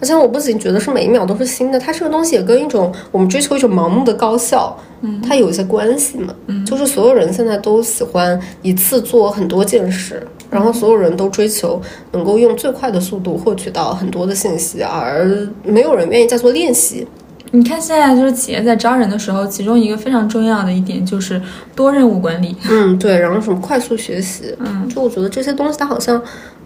[0.00, 11.80] 而且我不仅觉得是每一秒都是新的，它这个东西也跟一种我们追求一种盲目的高效，嗯，它有一些关系嘛，嗯，就是所有人现在都喜欢一次做很多件事，然后所有人都追求
[12.12, 17.06] 能够用最快的速度获取到很多的信息，而没有人愿意再做练习。
[17.52, 21.40] 你看现在就是企业在招人的时候，其中一个非常重要的一点就是
[21.76, 22.54] 多任务管理。
[22.68, 26.20] 嗯，对，然后什么快速学习，嗯，就我觉得这些东西它好像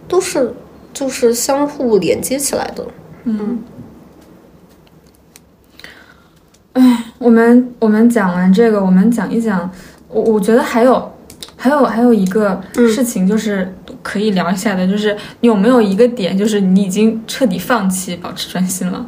[0.09, 0.53] 都是
[0.95, 2.85] 就是相互连接起来的。
[7.19, 9.71] 我们我们讲完这个，我们讲一讲，
[10.09, 11.13] 我我觉得还有
[11.57, 19.05] 还有还有一个事情就是可以聊一下的，就是你有没有一个点，就是你已经彻底放弃保持专心了。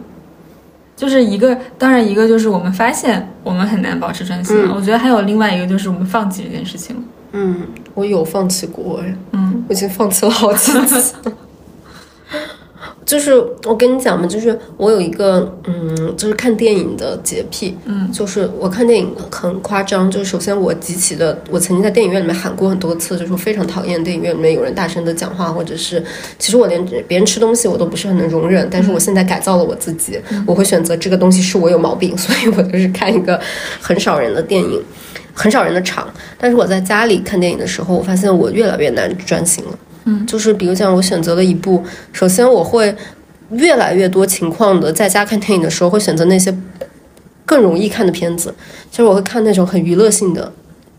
[0.94, 4.75] 就是一个，当然一个就是我们发现我们很难保持专心了。
[4.75, 7.03] 我觉得还有另外一个就是我们放弃这件事情了。
[7.33, 11.14] 嗯，我有放弃过哎，嗯，我已经放弃了好几次。
[13.04, 20.10] 就是我跟你讲嘛，就是我有一个嗯，就是看电影的洁癖，嗯，就是我看电影很夸张。
[20.10, 26.02] 就是首先我极其的，我曾经在电影院里面喊过很多次，就是我非常讨厌电影院里面有人大声的讲话，或者是
[26.38, 28.66] 其实我连别人吃东西我都不是很能容忍。
[28.70, 33.40] 但是我现在改造了我自己，我会选择这个东西是我有毛病， 所以我就是看一个
[33.80, 34.82] 很少人的电影。
[35.34, 39.70] 很少人的场，但是我在家里看电影的时候，我发现我越来越难专心了。
[40.04, 42.94] 嗯，就是比如讲，我选择了一部，首先我会
[43.50, 46.52] 越来越多情况的在家看电影的时候，会选择那些
[47.44, 48.54] 更容易看的片子，
[48.90, 50.52] 就是我会看那种很娱乐性的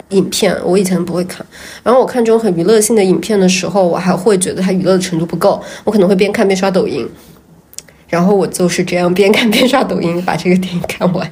[0.10, 1.46] 影片，我以前不会看。
[1.84, 7.10] 然后我看这种很娱乐性的影片的时候，我还会觉得它娱乐的程度不够，我可能会边看边刷抖音。
[8.08, 11.30] 然后我就是这样边看边刷抖音把这个电影看完。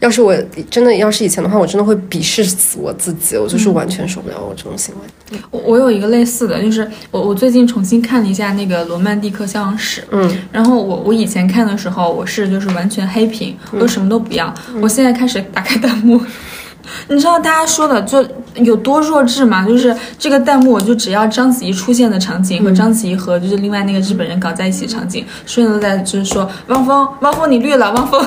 [0.00, 0.36] 要是我
[0.70, 5.38] 真的要是以前的话，我真的会鄙视死我自己，我就是完全受不了我这种行为。
[5.50, 14.52] 我我有一个类似的，就是我我最近重新看了一下那个《罗曼蒂克消亡史》，嗯，然后我我以前看的时候，我是就是完全黑屏，我什么都不要。
[14.80, 16.20] 我现在开始打开弹幕，
[17.08, 19.66] 你知道大家说的就有多弱智吗？
[19.66, 28.24] 就是这个弹幕，我就只要章子怡出现的场景和章子怡和就是另外那个日本人搞在一起场景，所有人都在就是说汪峰，汪峰你绿了，汪峰。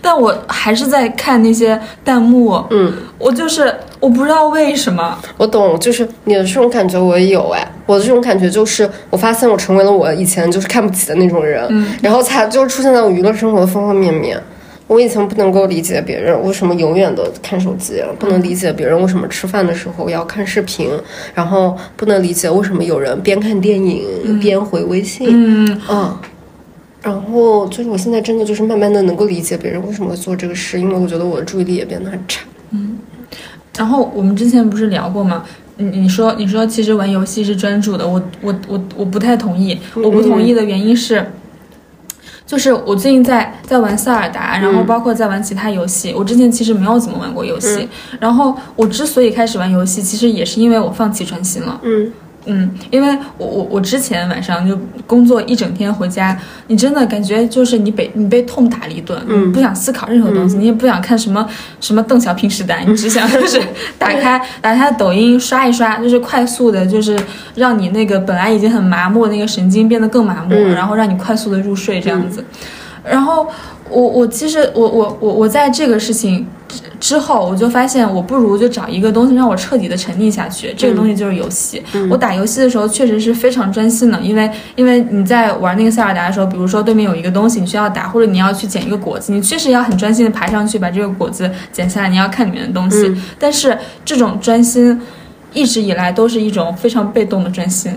[0.00, 14.40] 但我还是在看那些弹幕，嗯，我就是我不知道为什么，我懂，就是你的这种感觉我也有哎，我的这种感觉就是我发现我成为了我以前就是看不起的那种人，嗯，然后才就是出现在我娱乐生活的方方面面。
[14.88, 20.90] 我以前不能够理解别人为什么永远都看手机，不能理解别人为什么吃饭的时候要看视频，
[21.32, 25.80] 然后不能理解为什么有人边看电影边回微信，嗯。
[25.88, 26.18] 嗯，
[27.02, 32.44] 然后就是我现在真的就是慢慢的能够理解别人为什么会做这个事，因为我觉得我的注意力也变得很差。
[32.70, 32.98] 嗯
[33.76, 35.44] 然后我们之前不是聊过吗？
[35.78, 39.78] 你你说你说其实玩游戏是专注的，我我我我不太同意。
[39.94, 41.26] 我不同意的原因是，
[42.46, 46.12] 就是我最近在在玩塞尔达，然后包括在玩其他游戏。
[46.14, 47.88] 我之前其实没有怎么玩过游戏，
[48.20, 51.80] 然后我之所以开始玩游戏，其实也是因为我放弃专心了。
[51.82, 52.12] 嗯
[52.46, 54.76] 嗯，因为我我我之前晚上就
[55.06, 59.52] 工作一整天回家，你真的感觉就是你被你被痛打了一顿，嗯。
[59.52, 61.46] 不想思考任何东西，你也不想看什么
[61.80, 63.60] 什么邓小平时代，你只想就是
[63.98, 67.18] 打开打开抖音刷一刷，就是快速的，就是
[67.54, 70.74] 让你那个本来已经很麻木的那个神经变得更麻木，嗯。
[70.74, 72.44] 然后让你快速的入睡这样子。
[73.04, 73.48] 然后
[73.92, 80.72] 我我其实我我我我在这个事情之之后，我就发现我不如就找一个东西让我彻底的沉溺下去。
[80.76, 81.82] 这个东西就是游戏。
[82.10, 93.14] 我打游戏的时候确实是非常专心的，因为因为你在玩那个塞尔达的时候，比如说对面有一个东西你需要打，或者你要去捡一个果子，你确实要很专心的爬上去把这个果子捡下来，你要看里面的东西。
[93.38, 94.98] 但是这种专心
[95.52, 97.92] 一直以来都是一种非常被动的专心。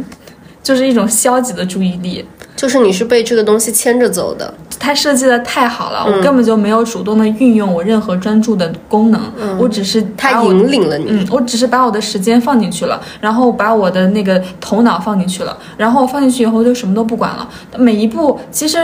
[0.65, 2.25] 就是一种消极的注意力，
[2.55, 4.51] 就是你是被这个东西牵着走的。
[4.79, 11.05] 它设计的太好了，我根本就没有主动的运用我任何专注的功能，嗯我只是把它引领了你。
[11.09, 17.47] 嗯，我只是把我的时间放进去了，然后把我的那个头脑放进去了，然后放进去以后就什么都不管了。
[17.77, 18.79] 每一步其实。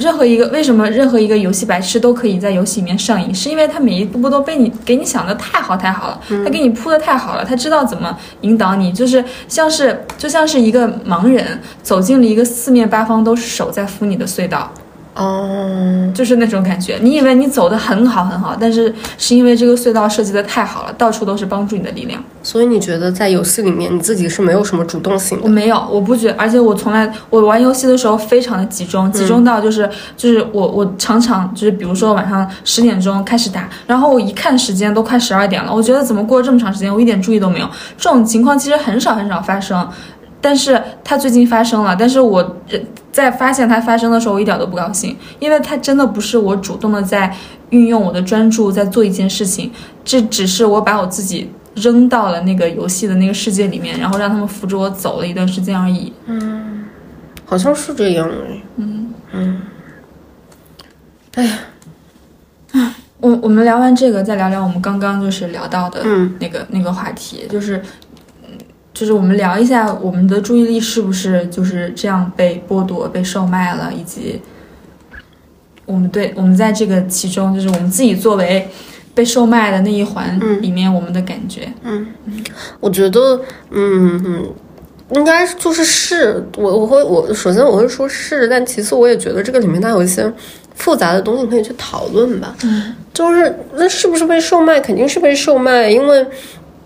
[0.00, 14.72] 任何一个为什么任何一个游戏白痴都可以在游戏里面上瘾，是因为他每一步步都被你给你想的太好太好了，他给你铺的太好了，他知道怎么引导你，就是像是就像是一个盲人走进了一个四面八方都是手在扶你的隧道。
[15.20, 22.22] 哦，就是那种感觉，你以为你走的很好很好，但是是因为这个隧道设计的太好了，到处都是帮助你的力量。
[22.42, 25.44] 所以你觉得在游戏里面你自己是没有什么主动性的？
[25.44, 37.68] 我没有，我不觉，而且我从来我玩游戏的时候非常的集中，集中到就是就是我我常常就是比如说晚上十点钟开始打，然后我一看时间都快十二点了，我觉得怎么过了这么长时间，我一点注意都没有。
[37.98, 39.86] 这种情况其实很少很少发生。
[40.42, 42.56] 但是它最近发生了，但是我
[43.12, 47.34] 在发现它发生的时候，我一点都不高兴，因为它真的不是我主动的在
[47.70, 49.70] 运用我的专注在做一件事情，
[50.04, 56.12] 这只是我把我自己扔到了那个游戏的那个世界里面，然后让他们扶着我走了一段时间而已。
[56.26, 56.84] 嗯，
[57.44, 58.62] 好像是这样哎。
[58.76, 59.62] 嗯嗯。
[61.34, 61.58] 哎呀，
[62.72, 66.02] 啊，我我们聊完这个，再聊聊我们刚刚就是聊到的
[66.38, 67.82] 那个那个话题，就是。
[69.00, 74.38] 就是我们聊一下我们的注意力是不是就是这样被剥夺、被售卖了，以及
[75.86, 78.68] 我们对我们在这个其中，就是我们自己作为
[79.14, 81.72] 被售卖的那一环里面，我们的感觉。
[81.82, 82.08] 嗯，
[82.78, 84.44] 我觉得，嗯嗯，
[85.14, 90.30] 应该就是是，我我会我首先我会说是，但其次我也觉得这个里面它有一些
[90.74, 92.54] 复杂的东西可以去讨论吧。
[92.64, 94.78] 嗯，就是那是不是被售卖？
[94.78, 96.26] 肯定是被售卖，因为。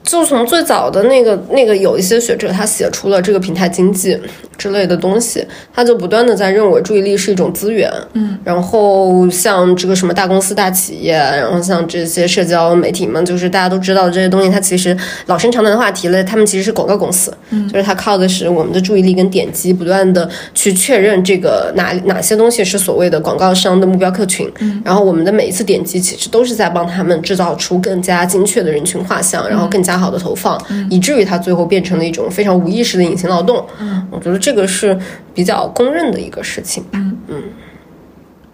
[0.05, 4.17] 就从最早的那个那个有一些学者，他写出了这个平台经济
[4.59, 14.95] 之类的东西，他就不断的在认为注意力是一种资源，嗯，然后像这个什么大公司大企业，然后像这些社交媒体们，就是大家都知道的这些东西，它其实
[15.27, 29.94] 老生常谈的话题了，他们其实是广告公司，嗯，就是它靠的是我们的注意力跟点击，不断的去确认这个哪哪些东西是所谓的广告商的目标客群，嗯，然后我们的每一次点击其实都是在帮他们制造出更加精确的人群画像，然后更加。
[29.99, 33.65] 好的投放，以至于它最后变成了一种非常无意识的隐形劳动。
[33.81, 34.99] 嗯，我觉得这个是
[35.33, 36.83] 比较公认的一个事情。
[36.93, 37.43] 嗯嗯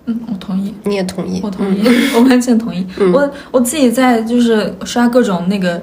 [0.06, 1.82] 嗯，我同意，你也同意，我同意，
[2.16, 2.86] 我完全同意。
[3.12, 5.80] 我我自己在就是刷各种那个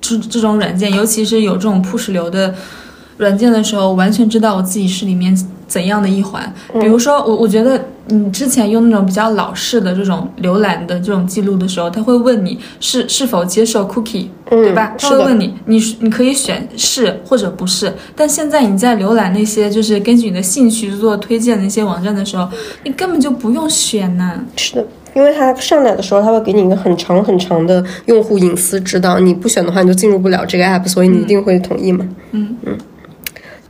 [0.00, 2.54] 这这种软件，尤其是有这种 push 流的
[3.18, 5.36] 软件的时候，完全知道我自己是里面。
[5.70, 6.52] 怎样的一环？
[6.80, 7.80] 比如说，我我觉得
[8.10, 14.94] 你之前用那种比较老式的这种浏览的这种记录的时候，他会问你是是否接受 cookie，对吧？
[14.98, 17.92] 他会问你，你你可以选是或者不是。
[18.14, 22.48] 但现在你在浏览那些就是根据你的兴趣做推荐的一些网站的时候，
[22.84, 24.44] 你根本就不用选呢。
[24.56, 32.06] 是的，因为它上来的时候，它会给你一个很长很长的用户隐私指导，你不选的话，你就进入不了这个 app，所以你一定会同意嘛？
[32.32, 32.76] 嗯嗯。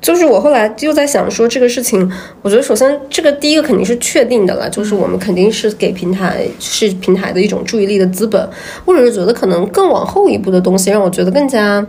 [0.00, 2.10] 就是我后来又在想说这个事情，
[2.40, 8.48] 我觉得首先这个第一个肯定是确定的了，就是我们肯定是给平台是平台的一种注意力的资本，
[8.86, 11.86] 或者是觉得可能更往后一步的东西让我觉得更加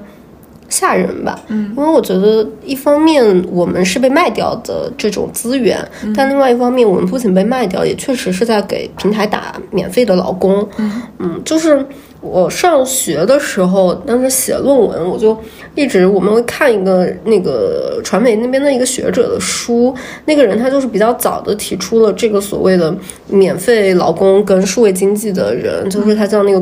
[0.68, 1.40] 吓人吧。
[1.48, 5.80] 嗯，因为我觉得一方面我们是被卖掉的这种资源，
[6.14, 10.68] 但另外一方面我们不仅被卖掉，也确实是在给平台打免费的劳工。
[10.78, 11.86] 嗯嗯，就是。
[12.22, 15.36] 我上学的时候，当时写论文，我就
[15.74, 19.94] 一直我们会看一个那个传媒那边的一个学者的书。
[20.26, 22.96] 那个人他就是比较早的提出了这个所谓的
[23.28, 26.60] 免费劳工跟数位经济的人，就是他叫那个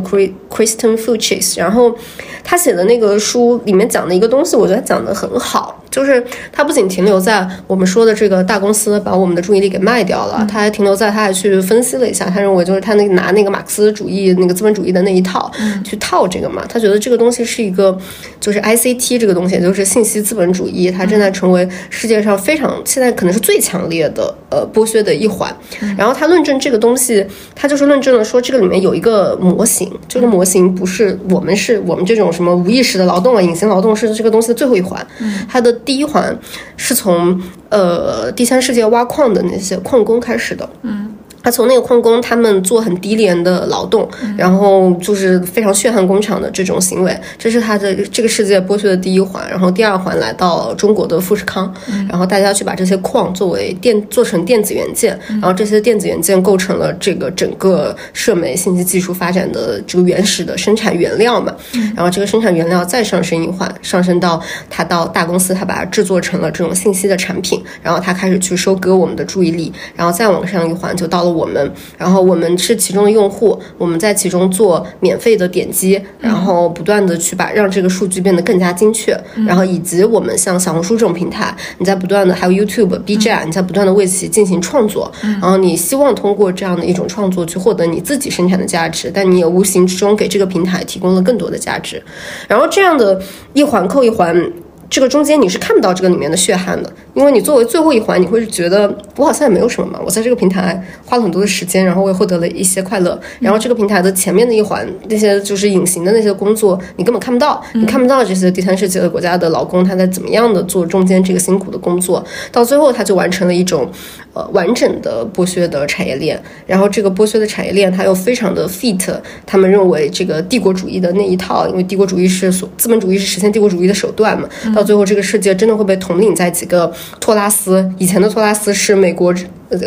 [0.49, 1.59] Kristen Fuchs。
[1.59, 1.93] 然后
[2.41, 15.48] 他写的那个书里面讲的一个东西，我觉得讲的很好，就是他不仅停留在我们说的这个大公司把我们的注意力给卖掉了，他还停留在他还去分析了一下，他认为就是他那个拿那个马克思主义那个资本主义的那一套。
[15.83, 16.65] 去套这个嘛？
[16.67, 17.97] 他觉得这个东西是一个，
[18.39, 25.55] 就是 I C T 这个东西，就是信息资本主义，它正在成为世界上非常现在可能是最强烈的呃剥削的一环。
[25.97, 35.05] 然后他论证这个东西，他就是论证了说这个里面有一个模型，这个模型不是我们是我们这种什么无意识的劳动啊，隐形劳动是这个东西的最后一环。
[35.47, 36.37] 它的第一环
[36.77, 40.69] 是从呃第三世界挖矿的那些矿工开始的。
[40.83, 41.08] 嗯。
[41.41, 49.47] 他从那个矿工，他们做很低廉的劳动，然后就是非常血汗工厂的这种行为，这是他的这个世界剥削的第一环。
[49.49, 51.73] 然后第二环来到中国的富士康，
[52.09, 61.55] 然后大家去把这些矿作为电做成电子元件，然后这些电子元件构成了这个整个社媒信息技术发展的这个原始的生产原料嘛。
[61.95, 71.28] 然后这个生产原料再上升一环，上升到他到大公司，他把它制作成了这种信息的产品，然后他开始去收割我们的注意力，然后再往上一环就到了。
[71.29, 92.01] 我们，然后我们是其中的用户，我们在其中做免费的点击，然后不断的去把让这个数据变得更加精确，然后以及我们像小红书这种平台，你在不断的还有 YouTube、B 站，你在不断的为其进行创作，然后你希望通过这样的一种创作去获得你自己生产的价值，但你也无形之中给这个平台提供了更多的价值，
[92.47, 93.21] 然后这样的
[93.53, 94.51] 一环扣一环。
[94.91, 99.99] 这个中间你是看不到这个里面的血汗的，因为你作为最后一环，你会觉得我好像也没有什么嘛。
[100.05, 103.19] 我在这个平台花了很多的时间，然后我也获得了一些快乐。
[103.39, 113.89] 然后这个平台的前面的一环，那些就是隐形的那些工作，你根本看不到，你看不到这些第三世界的国家的劳工他在怎么样的做中间这个辛苦的工作，到最后他就完成了一种
[114.33, 116.41] 呃完整的剥削的产业链。
[116.65, 124.47] 然后这个剥削的产业链，它又非常的 fit 他们认为这个帝国主义的那一套，因为帝国主义是所资本主义是实现帝国主义的手段嘛。
[124.75, 127.89] 到最后，这个世界真的会被统领在几个托拉斯。
[127.97, 129.33] 以前的托拉斯是美国、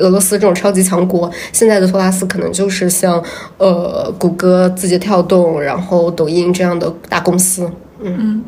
[0.00, 3.22] 俄罗斯这种超级强国，现在的托拉斯可能就是像
[3.58, 7.70] 呃谷歌、字节跳动，然后抖音这样的大公司。
[8.02, 8.42] 嗯，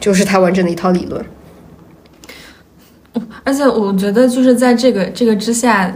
[0.00, 1.24] 就是它完整的一套理论。
[3.44, 5.90] 而且我觉得，就是在这个这个之下，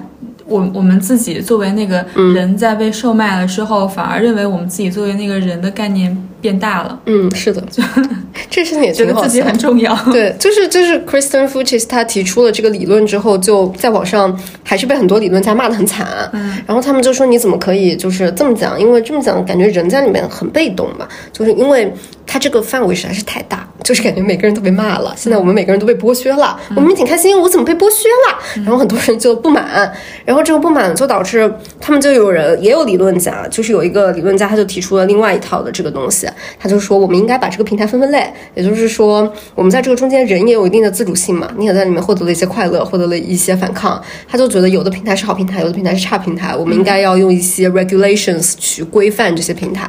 [0.47, 2.03] 我我们自己作为那个
[2.33, 6.99] 人在被售卖了之后，反而认为我们自己作为那个人的概念变大了。
[7.07, 7.82] 嗯，是的，就
[8.51, 9.95] 这事情也觉得自己很重要。
[10.12, 16.07] 对，就是就是 Kristen Fuchs 他提出了这个理论之后，就在网上还是被很多理论家骂得很惨。
[16.32, 18.80] 嗯，然后他们就说你怎么可以就是这么讲？
[18.80, 21.93] 因为这么讲感觉人在里面很被动嘛，就是因为
[22.26, 25.12] 他这个范围实在是太大，就是感觉每个人都被骂了。
[25.16, 28.62] 现在我们每个人都被剥削了，我们也挺开心，我怎么被剥削了？
[28.64, 29.93] 然后很多人就不满，
[30.24, 36.28] 然后这个不满就导致他们就有人也有理论家，就是有一个理论家他就提出了另外一套的这个东西，
[36.59, 49.89] 他就说我们应该把这个平台分分类，也就是说我们在这个中间人也有一定的自主性嘛，你也在里面获得了一些快乐，获得了一些反抗，他就觉得有的平台是好平台，有的平台是差平台，我们应该要用一些 regulations 去规范这些平台。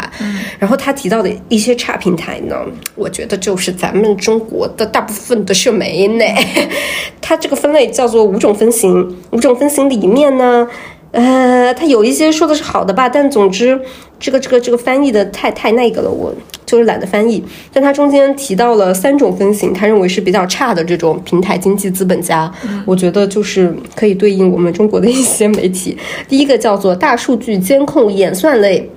[0.60, 2.56] 然后他提到的一些差平台呢，
[2.96, 6.26] 我觉得就是咱们中国的大部分的社媒呢，
[7.22, 10.68] 它这个分类叫做五种分型，五种分型里面呢。
[11.12, 13.80] 呃，他有一些说的是好的吧，但总之，
[14.20, 16.34] 这个这个这个翻译的太太那个了，我
[16.66, 17.44] 就是懒得翻译。
[17.74, 22.50] 但他中间提到了三种分型，他认为是比较差的这种平台经济资本家，
[22.86, 25.98] 我觉得就是可以对应我们中国的一些媒体。
[26.30, 28.90] 第一个叫做大数据监控演算类。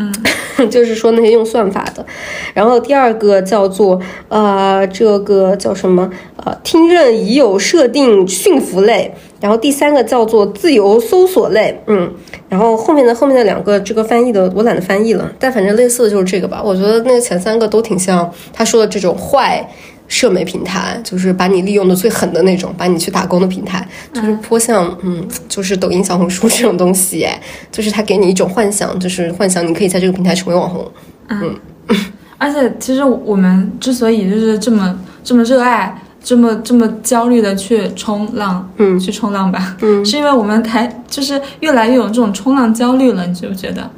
[0.00, 0.12] 嗯，
[0.70, 2.06] 就是说那些用算法的，
[2.54, 6.08] 然后第二个叫做呃，这个叫什么？
[6.36, 12.12] 呃，听任已有设定驯服类，然后第三个叫做自由搜索类，嗯，
[12.48, 19.68] 然后后面的后面的两个这个翻译的我懒得翻译了，但反正类似的就是这个吧，我觉得那前三个都挺像他说的这种坏。
[20.08, 27.40] 社媒平台就是把你利用的最狠的那种，把你去打工的平台，就是颇像，嗯，就是抖音、小红书这种东西，哎，
[27.70, 30.90] 就是它给你一种幻想，就是幻想你可以在这个平台成为网红，
[31.28, 31.54] 嗯，
[32.38, 43.90] 而且其实我们之所以就是这么这么热爱，这么这么焦虑的去冲浪，嗯，去冲浪吧，嗯，是因为我们还就是越来越有这种冲浪焦虑了，你觉不觉得？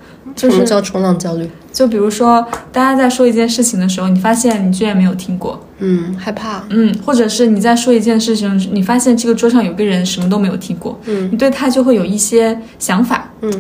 [0.49, 1.51] 什么叫冲浪焦虑？
[1.73, 13.53] 就比如说，大家在说一件事情的时候，你发现你居然没有听过，嗯，害怕，嗯，或者是你在说一件事情，你发现这个桌上有个人什么都没有听过，嗯，你对他就会有一些想法，嗯，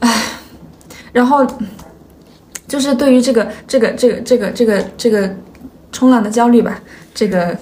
[0.00, 0.22] 唉，
[1.12, 1.46] 然后
[2.68, 5.36] 就是对于这个这个这个这个这个这个
[5.90, 6.80] 冲浪的焦虑吧，
[7.12, 7.56] 这个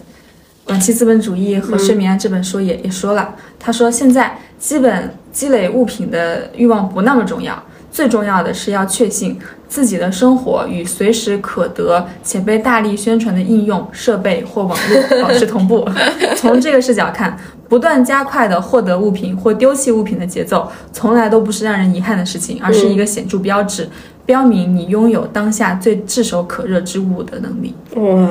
[0.66, 7.60] 晚期资本主义和睡眠这本书也也说了，他说现在基本积累物品的欲望不那么重要。
[7.90, 9.38] 最重要的是要确信
[9.68, 15.88] 自己的生活与随时可得且被大力宣传的应用设备或网络保持同步。
[16.36, 17.36] 从这个视角看，
[17.68, 23.88] 不断加快的获得物品或丢弃物品的节奏，从来都不是让人遗憾的事情，而是一个显著标志，
[24.24, 27.74] 标明你拥有当下最炙手可热之物的能力。
[27.96, 28.28] 哇。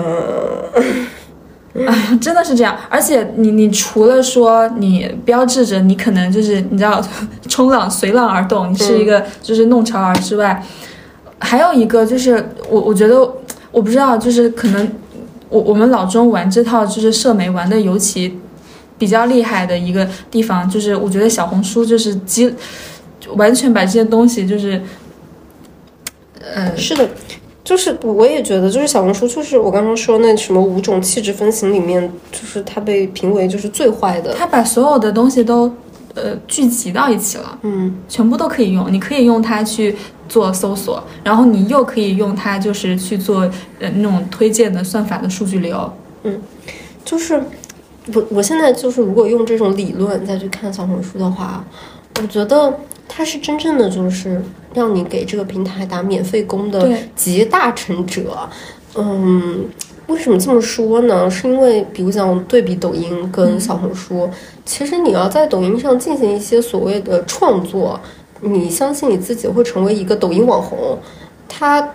[0.76, 0.84] 哎
[1.76, 7.02] 呀， 真的是这样，而且你你除了说你标志着你可能就是你知道
[7.48, 10.64] 冲浪随浪而动，你是一个就是弄潮儿之外，
[11.40, 13.20] 还有一个就是我我觉得
[13.72, 14.92] 我不知道就是可能
[15.50, 18.40] 我我们老中玩这套就是社媒玩的尤其
[18.98, 22.54] 比较厉害的一个地方，就是我觉得小红书就是基
[23.36, 24.82] 完全把这些东西就是，
[26.42, 27.08] 呃是的。
[27.70, 34.34] 就是我也觉得，就是小红书，就是我刚刚说那什么五种气质分型里面，就是它被评为就是最坏的。
[34.34, 35.72] 它把所有的东西都
[36.16, 38.92] 呃聚集到一起了，嗯，全部都可以用。
[38.92, 39.96] 你可以用它去
[40.28, 43.42] 做搜索，然后你又可以用它就是去做
[43.80, 45.94] 呃那种推荐的算法的数据流。
[46.24, 46.42] 嗯，
[47.06, 47.40] 就是
[48.16, 51.64] 我我现在就是如果用这种理论再去看小红书的话，
[52.22, 54.42] 我觉得他是真正的就是
[54.74, 58.38] 让你给这个平台打免费工的集大成者。
[58.96, 59.66] 嗯，
[60.08, 61.30] 为什么这么说呢？
[61.30, 64.30] 是因为比如讲对比抖音跟小红书，
[64.66, 68.00] 其实你要在抖音上进行一些所谓的创作，
[68.42, 70.98] 你相信你自己会成为一个抖音网红，
[71.48, 71.88] 它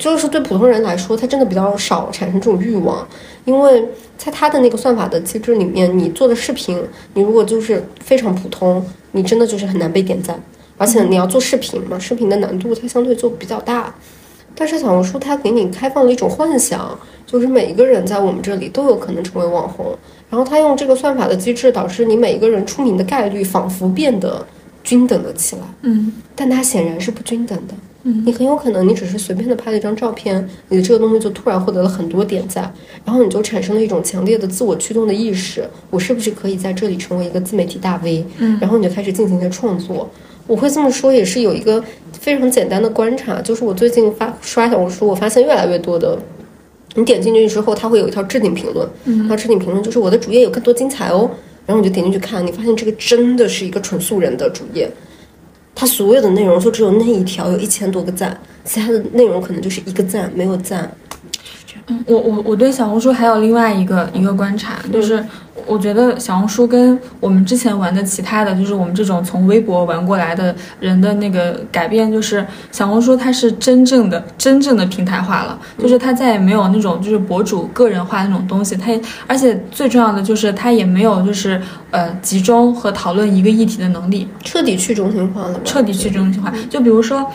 [0.00, 3.06] 就是对普通人来说，他真的比较少产生这种欲望，
[3.44, 3.84] 因为
[4.16, 6.82] 在他的那个算法的机制里面，你做的视频，
[7.12, 8.82] 你如果就是非常普通，
[9.12, 10.42] 你真的就是很难被点赞，
[10.78, 13.94] 而且你要做视频嘛，视频的难度它相对就比较大。
[14.54, 19.94] 但是小红书它给你开放了一种幻想，就是每一个人在我们这里都有可能成为网红，
[20.30, 24.46] 然后它用这个算法的机制，导致你每一个人出名的概率仿佛变得
[24.82, 25.62] 均等了起来。
[25.82, 27.74] 嗯但它显然是不均等的。
[28.02, 32.72] 嗯你很有可能你只是随便的拍了一张照片，你的这个东西就突然获得了很多点赞，
[33.04, 38.24] 然后你就产生了一种强烈的自我驱动的意识，我是不是可以在这里成为一个自媒体大 V？
[38.38, 40.08] 嗯然后你就开始进行一些创作。
[40.46, 41.82] 我会这么说也是有一个
[42.12, 46.18] 非常简单的观察，就是我最近发刷小红书，我发现越来越多的。
[46.96, 51.30] 你点进去之后，它会有一条置顶评论，嗯然后置顶评论就是我的主页有更多精彩哦，
[51.64, 54.90] 然后你就点进去看，你发现这个真的是一个纯素人的主页，
[55.80, 60.94] 他所有的内容就只有那一条有一千多个赞，其他的内容可能就是一个赞没有赞。
[61.66, 65.24] 这我我我对小红书还有另外一个一个观察，就是
[65.66, 81.60] 我觉得小红书跟我们之前玩的其他的就是我们这种从微博玩过来的人的那个改变，就是小红书它是真正的真正的平台化了，就是它再也没有那种就是博主个人化那种东西，它也而且最重要的就是它也没有就是
[81.90, 85.60] 呃集中和讨论一个议题的能力，彻底去中心化了？
[85.64, 86.52] 彻底去中心化。
[86.68, 87.26] 就比如说，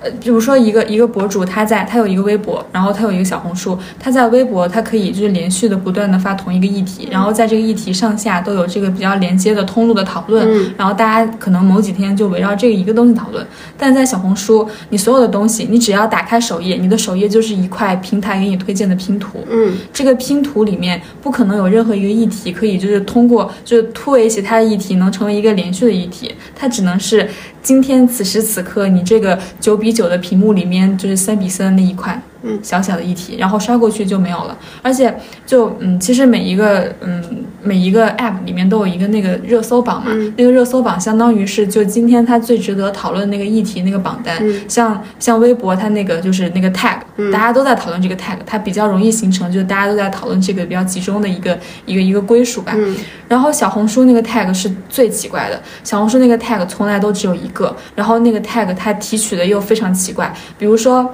[0.00, 10.72] 呃，比如说一个一个博主，他在他有一个微博，然后他有一个小红书，他在微博他可以就是连续的不断的发同一个议题，然后在这个议题上下都有这个比较连接的通路的讨论，嗯。
[10.78, 13.46] 然后大家可能某几天就围绕这个一个东西讨论。
[13.76, 27.28] 但在小红书，你所有的东西，你只要打开首页，你的首页就是一块平台给你推荐的拼图，嗯，这个拼图里面不可能有任何一个议题可以就是通过就是突围其他的议题能成为一个连续的议题，它只能是
[27.62, 32.22] 今天此时此刻你这个九比九的屏幕里面就是三比三的那一块。
[32.42, 34.56] 嗯小小的议题，然后刷过去就没有了。
[34.82, 35.14] 而且
[35.46, 44.36] 就嗯，其实每一个嗯每一个 app 里面都有一个那个热搜榜嘛，嗯那个热搜榜相当于是就今天它最值得讨论那个议题那个榜单。
[44.40, 46.98] 嗯像像微博它那个就是那个 tag，、
[47.32, 52.72] 大家都在讨论这个 tag，它比较容易形成就是大家都在讨论这个比较集中的一个一个一个归属吧。
[52.76, 52.96] 嗯
[53.28, 61.08] 然后小红书那个 tag 是最奇怪的，小红书那个 tag 从来都只有一个，然后那个 tag 它提取的又非常奇怪，比如说。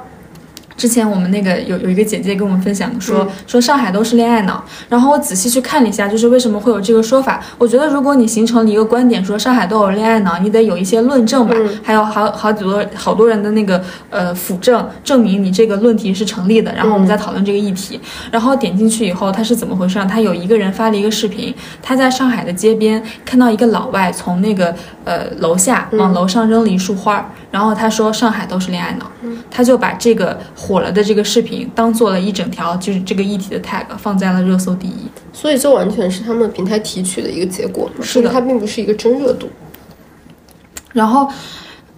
[0.77, 7.43] 之前我们那个有有一个姐姐跟我们分享说、说上海都是恋爱脑，然后我仔细去看了一下，就是为什么会有这个说法。
[7.59, 18.01] 我觉得如果你形成了一个观点说上海都有恋爱脑，你得有一些论证吧，还有好好几多好多人的那个呃辅证证明你这个论题是成立的，然后我们再讨论这个议题。
[18.31, 20.07] 然后点进去以后，他是怎么回事呢？
[20.11, 24.75] 他有一个人发了一个视频，他在上海的街边看到一个老外从那个
[25.05, 29.11] 呃楼下往楼上扔了一束花儿，然后他说上海都是恋爱脑，
[29.51, 35.07] 他就把这个火了的这个视频当做了一整条就是这个议题的 tag 放在了热搜第一。
[35.33, 39.49] 所以这完全是他们平台提取的一个结果，是的它并不是一个真热度。
[40.93, 41.29] 然后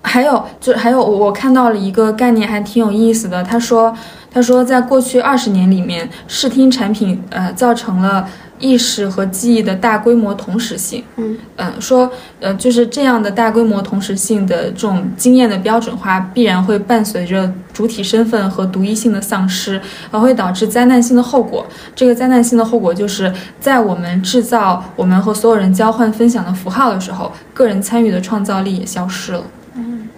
[0.03, 3.97] 还有就还有我看到了一个概念还挺有意思的，他说
[4.31, 8.29] 他说在过去二十年里面，视听产品呃造成了。
[8.59, 19.81] 意识和记忆的大规模同时性，嗯呃，说，呃，就是这样的大规模同时性的这种经验的标准化，必然会伴随着主体身份和独一性的丧失，
[20.11, 21.67] 而会导致灾难性的后果。
[21.95, 29.43] 这个灾难性的后果就是在我们制造我们和所有人交换分享的符号的时候，个人参与的创造力也消失了。
[29.75, 30.09] 嗯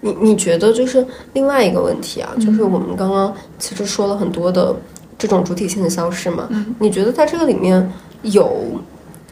[0.00, 4.72] 你你觉得就是另外一个问题啊，就是我们刚刚其实说了很多的
[5.18, 6.48] 这种主体性的消失嘛，
[6.78, 7.92] 你觉得在这个里面
[8.22, 8.80] 有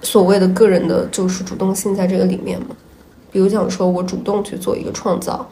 [0.03, 2.68] 所谓的个人的就是主动性在这个里面吗？
[3.30, 5.49] 比如讲说我主动去做一个创造，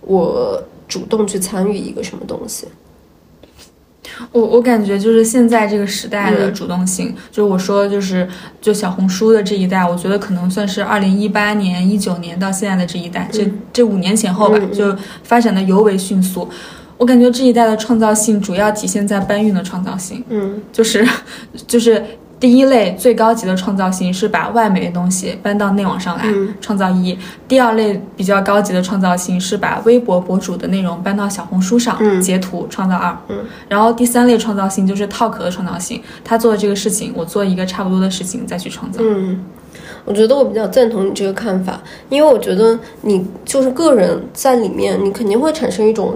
[0.00, 2.66] 我主动去参与一个什么东西，
[4.32, 6.54] 我我感觉就是现在这个时代的嗯。
[6.54, 8.26] 主动性，就是我说就是
[8.60, 14.72] 就小红书的这一代，我觉得可能算是二零一八年、一九年到现在的这一代，这这五年前后吧，嗯嗯。
[14.72, 16.48] 就发展的尤为迅速。
[16.98, 21.06] 我感觉这一代的创造性主要体现在搬运的创造性，嗯 就是
[21.66, 22.02] 就是
[22.38, 27.16] 第一类最高级的创造性是把外媒的东西搬到内网上来，嗯创造一；
[27.48, 33.16] 第二类比较高级的创造性是把微博博主的内容搬到小红书上、嗯截图，创造二。
[33.28, 33.38] 嗯，
[33.68, 39.00] 然后第三类创造性就是套壳的创造性，他做的这个事情，我做一个差不多的事情再去创造。
[39.02, 39.42] 嗯，
[40.04, 41.80] 我觉得我比较赞同你这个看法，
[42.10, 46.14] 因为我觉得你就是个人在里面，你肯定会产生一种，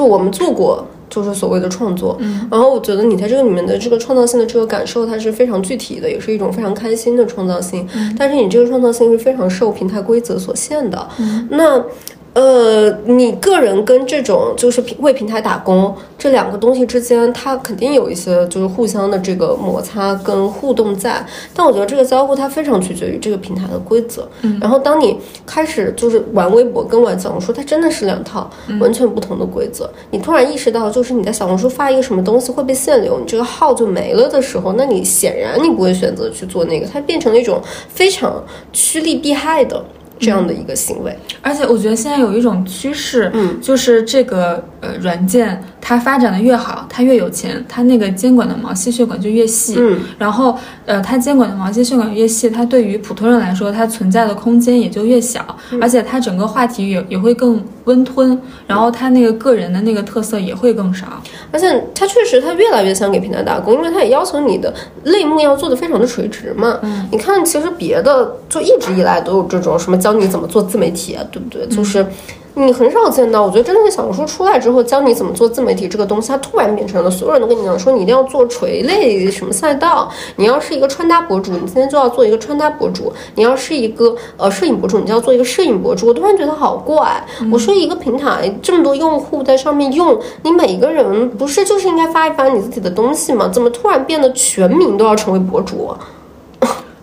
[0.00, 0.84] 就我们做过。
[1.10, 7.84] 就是所谓的创作，嗯，然后我觉得你在这个里面的这个创造性的这个感受，它是非常具体的，也是一种非常开心的创造性。
[8.16, 11.08] 但是你这个创造性是非常受平台规则所限的。
[11.50, 11.84] 那。
[12.32, 21.26] 呃，你个人跟这种就是平为平台打工这两个东西之间，它肯定有一些就是互相的这个摩擦跟互动在。
[21.52, 24.28] 但我觉得这个交互它非常取决于这个平台的规则。
[24.42, 24.58] 嗯。
[24.60, 28.48] 然后当你开始就是玩微博跟玩小红书，它真的是两套
[28.80, 29.90] 完全不同的规则。
[30.12, 38.40] 你突然意识到，就是你在小红书发一个什么东西会被限流，你这个号就没了的时候，那你显然你不会选择去做那个，它变成了一种非常
[38.72, 39.84] 趋利避害的。
[40.20, 61.06] 这样的一个行为，而且我觉得现在有一种趋势，嗯，就是这个呃软件它发展的越好，它越有钱，它那个监管的毛细血管就越细，嗯，然后呃它监管的毛细血管越细，它对于普通人来说，它存在的空间也就越小，而且它整个话题也也会更温吞，然后他那个个人的那个特色也会更少，
[61.50, 64.72] 而且他确实他越来越想给平台打工，因为他也要求你的
[65.04, 71.66] 类目要做的非常的垂直嘛，嗯，你看其实别的就一直以来都有这种什么教你怎么做自媒体啊，对不对？
[71.68, 72.06] 就是
[72.54, 80.10] 你很少见到，我觉得真的是小红书出来之后，教你怎么做自媒体这个东西，它突然变成了所有人都跟你讲说，你一定要做垂类什么赛道。
[80.36, 83.04] 你要是一个穿搭博主，你今天就要做一个穿搭博主；
[83.36, 86.08] 你要是一个呃摄影博主，你就要做一个摄影博主。
[86.08, 87.24] 我突然觉得好怪。
[87.52, 93.48] 我说一个平台这么多用户在上面用，你每个人不是就是应该发一发你自己的东西吗？
[93.48, 95.94] 怎么突然变得全民都要成为博主？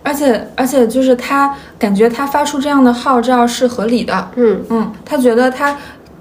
[0.02, 5.76] 而且而且就是他感觉他发出这样的号召是合理的，嗯嗯，他觉得他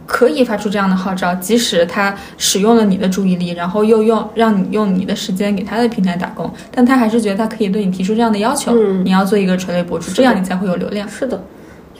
[0.06, 8.74] 可以发出这样的号召，即使他使用了你的注意力，然后又用让你用你的时间给他的平台打工，但他还是觉得他可以对你提出这样的要求，
[9.04, 11.08] 你要做一个垂类博主，这样你才会有流量。
[11.08, 11.42] 是的，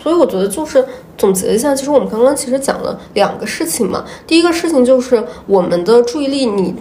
[0.02, 0.84] 所以我觉得就是
[1.18, 6.76] 总结一下，其实我们刚刚其实讲了两个事情嘛，第一个事情就是我们的注意力你。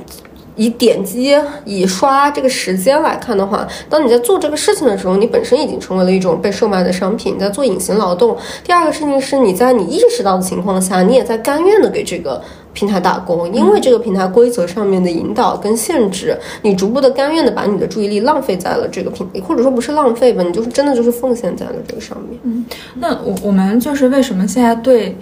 [0.57, 8.37] 以点击、以刷这个时间来看的话，当你在做这个事情的时候，你本身已经成为了一种被售卖的商品，你在做隐形劳动。
[8.65, 12.43] 第二个事情是，你在你意识到的情况下，你也在甘愿的给这个
[12.73, 22.41] 平台打工，因为这个平台规则上面的引导跟限制，你逐步的甘愿的把你的注意力浪费在了这个平，或者说不是浪费吧，你就是真的就是奉献在了这个上面。
[22.45, 25.17] 嗯，那我我们就是为什么现在对？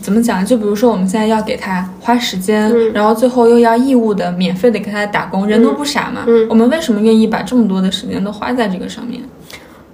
[0.00, 0.44] 怎么讲？
[0.44, 6.24] 就比如说，我们现在要给他花时间，然后最后又要义务的、免费的给他打工，人都不傻嘛。
[6.48, 9.22] 我们为什么愿意把这么多的时间都花在这个上面？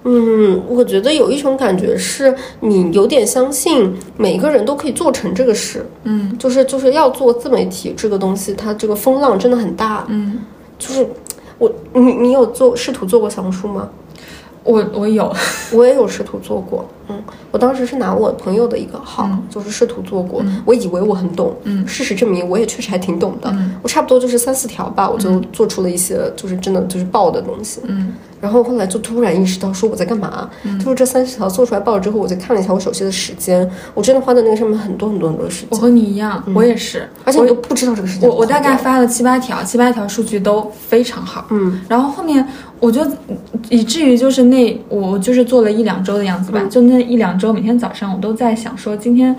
[0.05, 5.85] 嗯，我觉得有一种感觉是你有点相信每一个人都可以做成这个事。
[6.05, 10.05] 嗯，就是就是要做自媒体这个东西，它这个风浪真的很大。
[10.09, 10.39] 嗯，
[10.79, 11.05] 就是
[11.59, 13.89] 我你你有做试图做过小红书吗？
[14.63, 15.35] 我我有，
[15.73, 16.89] 我也有试图做过。
[17.09, 20.45] 嗯，我当时是拿我朋友的一个号，就是试图做过。
[20.65, 23.55] 我以为我很懂，嗯，事实证明我也确实还挺懂的。
[23.83, 27.81] 我差不多就是三四条吧，我就做出了一些就是真的就是爆的东西。
[27.85, 28.13] 嗯。
[28.39, 30.49] 然后后来就突然意识到，说我在干嘛？
[30.79, 35.69] 就是这三十条做出来爆了之后，我再看了一下我手机的时间，我真的花在那个上面很多很多很多时间。
[35.71, 38.29] 我和你一样，我也是，而且我都不知道这个时间。
[38.29, 41.47] 我我大概发了七八条，七八条数据都非常好。
[41.51, 42.47] 嗯，然后后面
[42.79, 43.05] 我就
[43.71, 49.37] 以至于就是那我就是做了一两周的样子吧，就那一两周，每天早上我都在想说今天。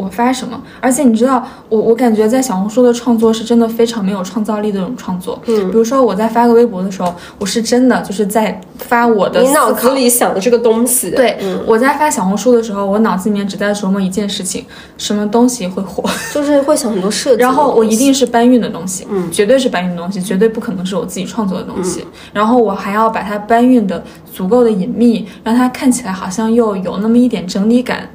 [0.00, 0.60] 我发什么？
[0.80, 5.38] 而且你知道，我我感觉在小红书的创作是真的非常没有创造力的那种创作。
[5.46, 11.10] 嗯，比如说我在发个微博的时候，我是真的就是在发我的你脑子里想的这个东西。
[11.10, 11.36] 对，
[11.66, 14.64] 我在发小红书的时候，我脑子里面只在琢磨一件事情：
[14.96, 16.02] 什么东西会火？
[16.32, 17.42] 就是会想很多设计。
[17.42, 22.04] 然后我一定是搬运的东西，嗯，绝对是搬运的东西，绝对不可能是我自己创作的东西。
[22.32, 28.08] 然后我还要把它搬运的足够的隐秘，让它看起来好像又有那么一点整理感。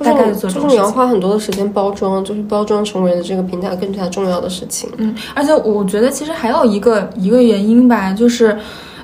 [0.00, 4.88] 大概就是你要花很多的时间包装，就是包装成为了这个平台更加重要的事情。
[4.96, 8.56] 嗯，而且我觉得其实还有一个一个原因吧，就是。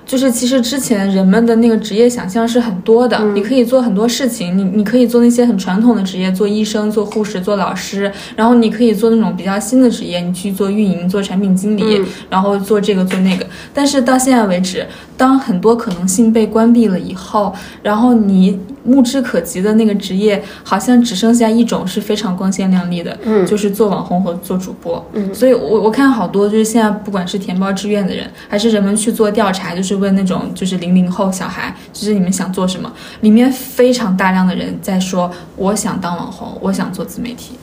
[0.07, 13.44] 就是其实之前人们的那个职业想象是很多的，你可以做很多事情，你你可以做那些很传统的职业，做医生、做护士、做老师，然后你可以做那种比较新的职业，你去做运营、做产品经理，然后做这个做那个。
[13.74, 14.86] 但是到现在为止，
[15.16, 18.57] 当很多可能性被关闭了以后，然后你
[18.87, 25.05] 目之可及的那个职业好像只剩下一种是非常光鲜亮丽的，嗯，就是做网红和做主播。
[25.14, 29.97] 嗯，所以我我看好多就是现在不管是填报志愿的人，还是人们去做调查，就是。
[29.97, 32.93] 问那种就是零零后小孩，就是你们想做什么？
[33.22, 37.57] 里面非常大量的人在说，我想当网红，我想做自媒体。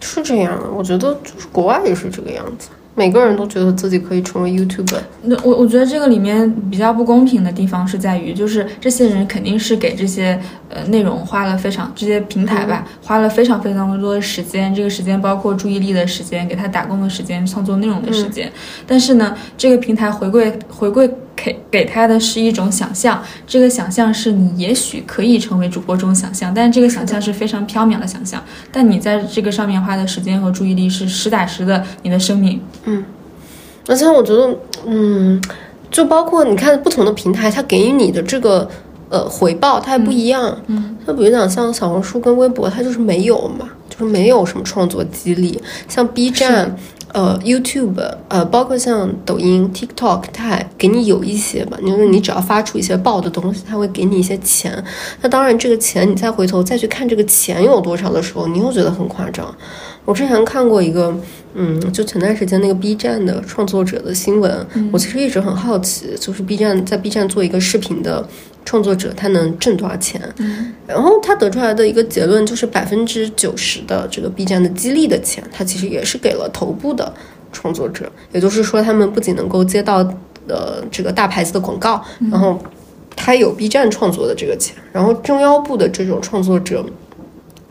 [0.00, 2.70] 是这样，我觉得就是国外也是这个样子。
[2.96, 4.96] 每个人都觉得自己可以成为 YouTube。
[5.22, 18.50] 那我我觉得这个里面比较不公平的地方是在于，就是这些人肯定是给这些呃内容花了非常这些平台吧，花了非常非常多的时间，这个时间包括注意力的时间，给他打工的时间，创作内容的时间。
[18.86, 28.42] 但是呢，这个平台回归回归给给他的是一种想象，这个想象是你也许可以成为主播这种想象，但是这个想象是非常缥缈的想象，
[28.72, 32.60] 但你在这个上面花的时间和注意力是实打实的你的生命。
[32.84, 33.04] 嗯，
[33.86, 35.40] 而且我觉得，嗯，
[35.90, 38.68] 就包括你看不同的平台，它给予你的这个
[39.08, 40.56] 呃回报，它还不一样。
[40.66, 45.60] 嗯，就比如讲像小红书跟微博，它就是没有嘛，就是没有什么创作激励。
[45.88, 46.76] 像 B 站。
[47.12, 47.94] 呃，YouTube，
[48.28, 54.84] 呃，包括像抖音、TikTok，它还给你有一些吧，就是你只要发出一些爆的东西，它会给你一些钱。
[55.22, 59.54] 那当然，这个钱你再回头再去看这个钱有多少的时候，你又觉得很夸张。
[60.06, 61.14] 我之前看过一个，
[61.54, 68.26] 嗯，就前段时间那个 B 站的创作者的新闻，我其实一直很好奇，就是 B 站在 B 站做一个视频的。
[68.68, 70.20] 创作者他能挣多少钱？
[70.38, 77.14] 嗯，然后他得出来的一个结论就是百分之九十的这个 B 站的激励的钱，他其实也是给了头部的
[77.52, 79.98] 创作者，也就是说他们不仅能够接到
[80.48, 82.58] 呃这个大牌子的广告，然后
[83.14, 86.84] 他有 B 站创作的这个钱，然后中腰部的这种创作者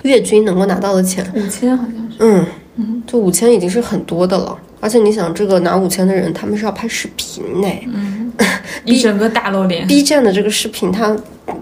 [0.03, 2.45] 月均能够拿到的钱五千好像是，嗯
[2.77, 4.57] 嗯，就五千已经是很多的了。
[4.81, 8.31] 而且你想，这个拿五千的人，他们是要拍视频呢，嗯，
[8.85, 9.87] 一整个大露脸。
[9.87, 11.15] B 站的这个视频，它，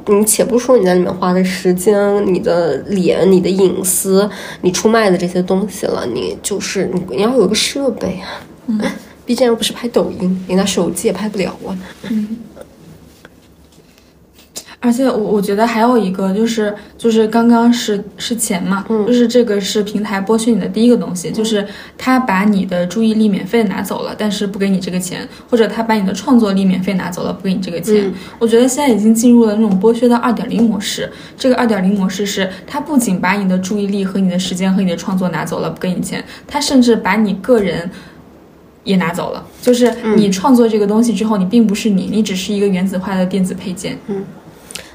[0.07, 4.29] 你且不说你在里面花的时间、你的脸、你的隐私、
[4.61, 8.43] 你出卖的这些东西了，你就是你你要有个设备啊。
[8.67, 8.79] 嗯，
[9.25, 11.77] B 站又不是拍抖音，你拿手机也拍不了啊。
[12.09, 12.37] 嗯。
[14.83, 21.65] 而且我我觉得还有一个就是就是刚刚是是钱嘛，就是这个是平台剥削你的第一个东西，就是
[21.97, 28.13] 他把你的注意力免费拿走了，但是不给你这个钱，或者他把你的创作力免费拿走了，不给你这个钱。
[28.37, 31.09] 我觉得现在已经进入了那种剥削的二点零模式。
[31.37, 37.89] 这个二点零模式是，他不仅把你的注意力和你的时间和你的创作拿走了，不给你钱，他甚至把你个人
[38.83, 39.45] 也拿走了。
[39.61, 43.97] 就是你创作这个东西之后，你并不是你，你只是一个原子化的电子配件。
[44.07, 44.21] 嗯。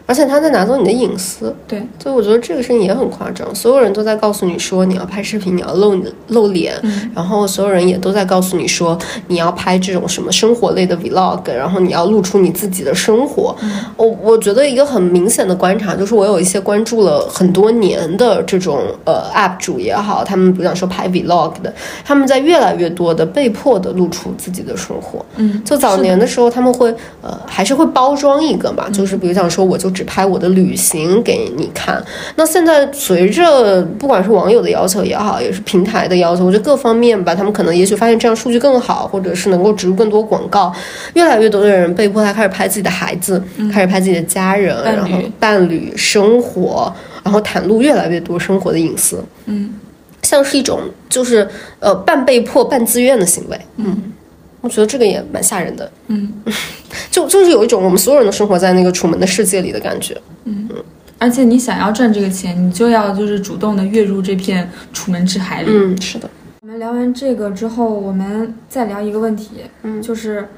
[0.09, 3.54] 而且他在拿走你的隐私，对，所以我觉得这个事情也很夸张。
[3.54, 6.74] 所有人都在告诉你说你要拍视频，你要露露脸，
[7.14, 13.54] 然后所有人也都在告诉你说你要拍这种什么生活类的 vlog，然后你要露出你自己的生活。
[13.98, 21.70] 我我觉得一个很明显的观察就是，我有一些关注了很多年的这种呃 up 主也好，他们比方说拍 vlog 的，
[22.02, 25.22] 他们在越来越多的被迫的露出自己的生活。
[25.36, 26.88] 嗯，就早年的时候他们会
[27.20, 29.92] 呃还是会包装一个嘛，就是比如讲说我就。
[29.99, 32.01] 只拍我的旅行给你看。
[32.36, 40.72] 那现在随着不管是网友的要求也好，也是平台的要求，我觉得各方面吧，他们可能也许发现这样数据更好，或者是能够植入更多广告，
[41.14, 43.42] 越来越多的人被迫他开始拍自己的孩子，
[43.72, 46.94] 开始拍自己的家人，然后伴侣生活，
[47.24, 49.20] 然后袒露越来越多生活的隐私。
[49.46, 49.74] 嗯，
[50.22, 50.78] 像是一种
[51.09, 51.49] 就是
[51.80, 53.61] 呃半被迫半自愿的行为。
[53.78, 54.12] 嗯。
[54.61, 56.32] 我觉得这个也蛮吓人的，嗯，
[57.11, 60.84] 就就是有一种我们所有人都生活在那个楚门的世界里的感觉，嗯嗯，
[61.18, 66.28] 而且你想要赚这个钱，你就要就是主动的跃入这片楚门之海里，嗯，是的。
[66.62, 70.48] 我们聊完这个之后，我们再聊一个问题，嗯，就是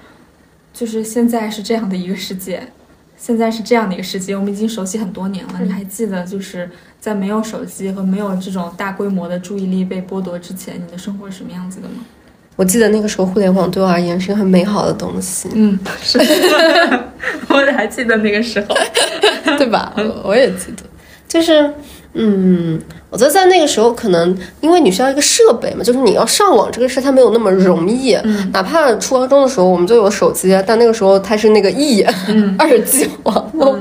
[0.73, 2.63] 就是现在是这样的一个世界，
[3.17, 11.97] 现在是这样的一个世界，我们已经熟悉很多年了，你还记得就是在没有手机和没有这种大规模的注意力被剥夺之前，你的生活是什么样子的吗？
[12.61, 15.49] 我记得那个时候，互联网对我而言是个很美好的东西。
[15.55, 16.19] 嗯，是，
[17.49, 18.77] 我还记得那个时候，
[19.57, 19.95] 对吧？
[20.23, 20.83] 我也记得，
[21.27, 21.73] 就是，
[22.13, 22.79] 嗯。
[23.11, 28.17] 我觉得在那个时候，可能因为你需要一个设备嘛，就是你要上网这个事，它没有那么容易。
[28.53, 32.03] 哪怕初高中的时候，我们就有手机，但那个时候它是那个 E
[32.57, 33.77] 二 G 网络，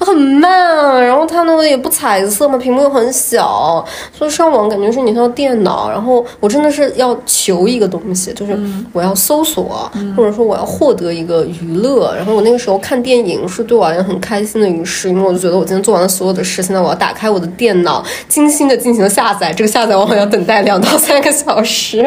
[0.00, 1.00] 很慢啊。
[1.00, 5.88] 然后它那个也不彩色嘛，屏幕又很小，所以上网感觉是你需要电脑。
[5.88, 8.58] 然后我真的是要求一个东西，就是
[8.92, 12.12] 我要搜索，或者说我要获得一个娱乐。
[12.16, 18.71] 然后我那个时候看电影是对我而言很开心的一个事，因为我就觉得我今天做完了所有的事，现在我要打开我的电脑，精心。
[18.76, 21.98] 进行了下载，这个下载往往要等待两到三个小时，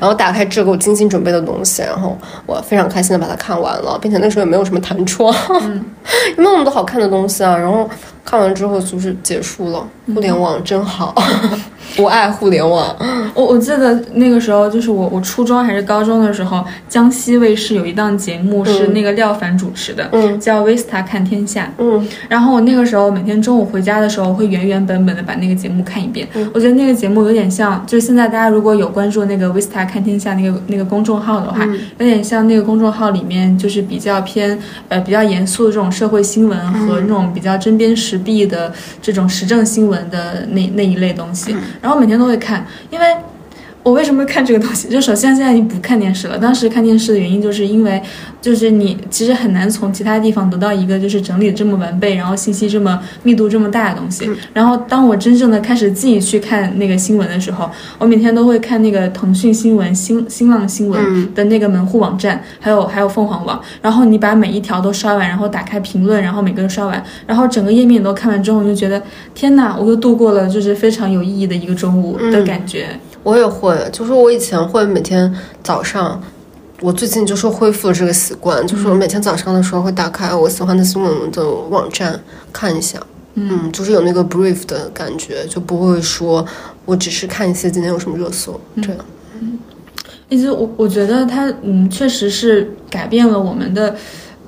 [0.00, 2.16] 然后打开这个我精心准备的东西，然后
[2.46, 5.34] 我非常开心的把它看完了，并且那时候也没有什么弹窗，
[6.36, 7.56] 有没有那么多好看的东西啊？
[7.56, 7.88] 然后
[8.24, 11.14] 看完之后就是结束了，互联网真好。
[11.96, 12.94] 不爱互联网。
[13.34, 21.64] 我我记得那个时候，就是我我初中还是高中的时候，江西卫视有一档节目是那个廖凡主持的，嗯叫《Vista 看天下》。
[21.78, 26.26] 嗯然后我那个时候每天中午回家的时候，会原原本本的把那个节目看一遍。
[26.34, 34.58] 嗯我觉得那个节目有点像，就是现在大家如果有关注那个 Vista 看天下那个那个公众号的话，嗯有点像那个公众号里面就是比较偏
[34.88, 38.72] 呃比较严肃的这种社会新闻和那种比较针砭时弊的
[39.02, 41.54] 这种时政新闻的那那一类东西。
[41.84, 43.14] 然后每天都会看，因为。
[43.84, 44.88] 我为什么会看这个东西？
[44.88, 46.38] 就首先现在已经不看电视了。
[46.38, 48.02] 当时看电视的原因，就是因为
[48.40, 54.28] 就是你其实很难从其他地方得到一个就是整理这么完备，然后信息这么密度这么大的东西。
[54.54, 63.60] 然后当我真正的开始自己去看那个新闻的时候，我每天都会看那个腾讯新闻、新新浪新闻的那个门户网站，还有还有凤凰网。
[63.82, 69.02] 然后你把每一条都刷完，然后打开评论，然后每个人刷完，然后整个页面都看完之后，你就觉得
[69.34, 72.86] 天呐，我又度过了就是非常有意义的一个中午的感觉。
[73.24, 76.22] 我也会，就是我以前会每天早上，
[76.80, 82.20] 我最近就是恢复了这个习惯，就是我每天早上的时候会打开我喜欢的新闻的网站
[82.52, 83.00] 看一下，
[83.34, 86.46] 嗯，就是有那个 brief 的感觉，就不会说
[86.84, 88.98] 我只是看一些今天有什么热搜这样。
[89.40, 89.58] 嗯
[90.30, 93.96] 其实我我觉得它嗯确实是改变了我们的。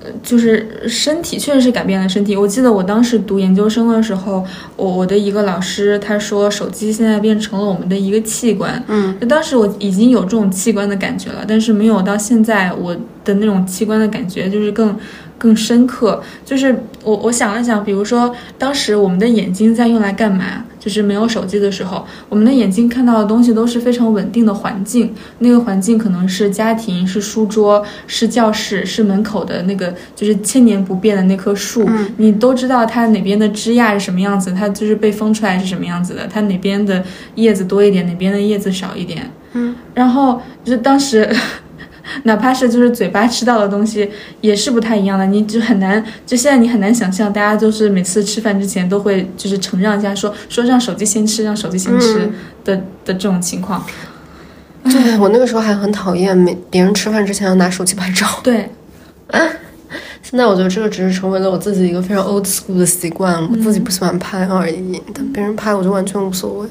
[0.07, 2.37] 呃就是身体确实是改变了身体。
[2.37, 4.45] 我记得我当时读研究生的时候，
[4.77, 8.83] 我我的一个老师他说，手机现在变成了我们的一个器官。
[8.89, 12.95] 嗯，就当时我已经有这种器官的感觉了，但是没有到现在我
[13.25, 14.97] 的那种器官的感觉，就是更
[15.37, 16.23] 更深刻。
[16.45, 16.75] 就是
[17.07, 20.65] 我我想了想，比如说当时我们的眼睛在用来干嘛？
[20.81, 31.89] 就是没有手机的时候，我们的眼睛看到的东西都是非常稳定的环境，那个环境可能是家庭、是书桌、是教室、是门口的那个就是千年不变的那棵树，
[32.19, 37.03] 你都知道它哪边的枝桠是什么样子，它就是被风出来是什么样子的，它哪边的
[37.37, 39.29] 叶子多一点，哪边的叶子少一点。
[39.55, 41.29] 嗯，然后就是当时。
[42.25, 52.31] 哪怕是就是嘴巴吃到的东西也是不太一样的，你就很难，就现在你很难想象，大家就是每次吃饭之前都会就是承让一下说说让手机先吃，让手机先吃
[52.65, 53.85] 的、的这种情况。
[54.85, 58.71] 对我那个时候还很讨厌每别人吃饭之前要拿手机拍照， 对，
[59.33, 59.41] 啊
[60.23, 66.69] 现在我觉得这个只是成为了我自己一个非常 old school 的习惯，我自己不喜欢拍而已，但别人拍我就完全无所谓。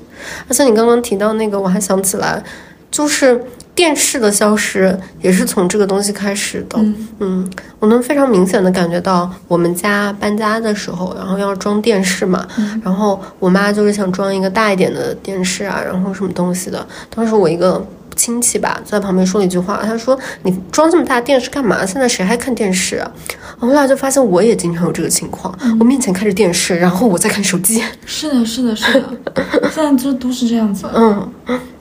[0.49, 2.43] 而且你刚刚提到那个，我还想起来，
[2.91, 3.41] 就是
[3.75, 6.79] 电视的消失也是从这个东西开始的。
[7.19, 7.47] 嗯
[7.79, 12.47] 我能非常明显的感觉到，我们家搬家的时候，然后要装电视嘛，
[12.83, 16.87] 然后我妈就是想装一个大一点的电视啊，然后什么东西的。
[17.13, 17.85] 当时我一个。
[18.17, 21.85] 亲戚吧，在旁边说了一句话，他说：“你装这么大电视干嘛？
[21.85, 23.11] 现在谁还看电视啊？”
[23.59, 25.53] 我后来就发现，我也经常有这个情况。
[25.81, 27.83] 我面前看着电视，然后我在看手机。
[28.05, 29.17] 是的，是的，是的，
[29.69, 30.87] 现在就都是这样子。
[30.95, 31.29] 嗯，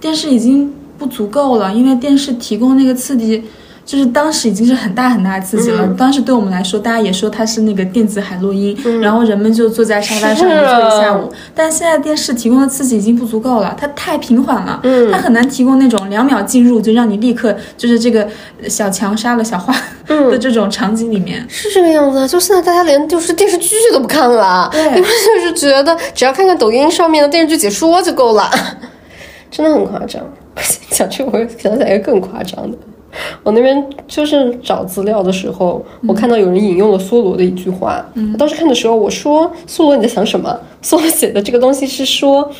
[0.00, 3.44] 电视已经不足够了，因为电视提供那个刺激。
[3.86, 11.30] 就是当时已经是很大很大的刺激了，当时对我们来说，大家也说它是那个电子海洛因，然后人们就坐在沙发上面坐一下午。
[11.54, 14.80] 但现在电视提供的刺激已经不足够了，它太平缓了，
[15.12, 18.26] 它很难提供那种两秒进入就让你立刻就是这个
[18.70, 19.76] 小强杀了小花
[20.08, 21.44] 的这种场景里面。
[21.46, 28.50] 是这个样子，就现在大家连就是电视剧都不看了，对因为就是觉得只要看看抖音上面的电视剧解说就够了，
[29.52, 30.22] 真的很夸张。
[30.90, 32.76] 讲这个，我又想起来一个更夸张的。
[33.42, 38.04] 我那边就是找资料的时候，我看到有人引用了梭罗的一句话。
[38.32, 42.50] 我当时看的时候，我说：“梭罗你在想什么？” 梭罗写的这个东西是说，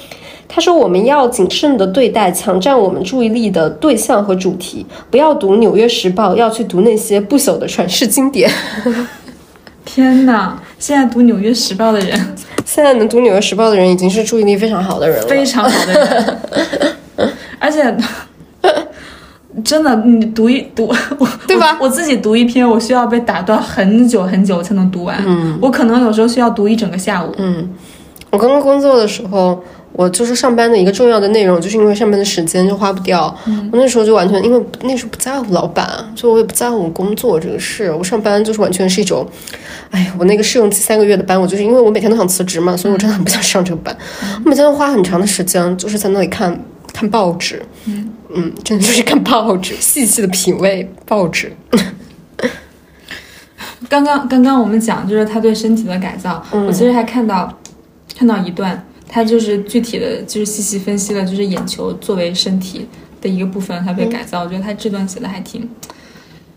[0.47, 8.49] 他说我们要谨慎的对待抢占我们注意力的对象和主题，不要读《纽约时报》，要去读那些不朽的传世经典。
[9.85, 10.57] 天哪！
[10.79, 12.19] 现在读《纽约时报》的人，
[12.65, 15.27] 现在能读《纽约时报》的人已经是注意力非常好的人了。
[15.27, 16.97] 非常好的人，
[17.65, 17.97] 而且。
[19.65, 21.85] 真的，你读一读， 我对吧我？
[21.85, 25.17] 我自己读一篇，我需要被打断很久很久才能读完。
[25.25, 27.33] 嗯，我可能有时候需要读一整个下午。
[27.39, 27.71] 嗯，
[28.31, 29.63] 我刚刚工作的时候，
[29.93, 33.33] 我就是上班的一个重要的内容，就是因为上班的时间就花不掉。
[33.47, 39.25] 嗯我那时候就完全因为那时候不在乎老板，就我也不在乎工作这个事，我上班就是完全是一种，
[39.93, 43.97] 哎呀，我那个试用期三个月的班，我就是因为我每天都想辞职嘛，所以我真的很不想上这个班。
[44.45, 46.59] 我每天都花很长的时间，就是在那里看
[46.95, 47.63] 看报纸。
[47.85, 51.53] 嗯嗯，真的就是看报纸，细细的品味报纸。
[53.89, 57.53] 刚刚刚刚我们讲就是他对身体的改造，嗯我其实还看到
[58.17, 62.89] 看到一段，他就是具体的就是细细分析了，就是眼球作为身体
[63.21, 64.43] 的一个部分，它被改造。
[64.43, 65.69] 我觉得他这段写的还挺，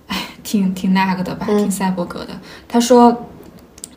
[0.07, 2.29] 哎，挺挺那个的吧，挺赛博格的。
[2.67, 3.25] 他说。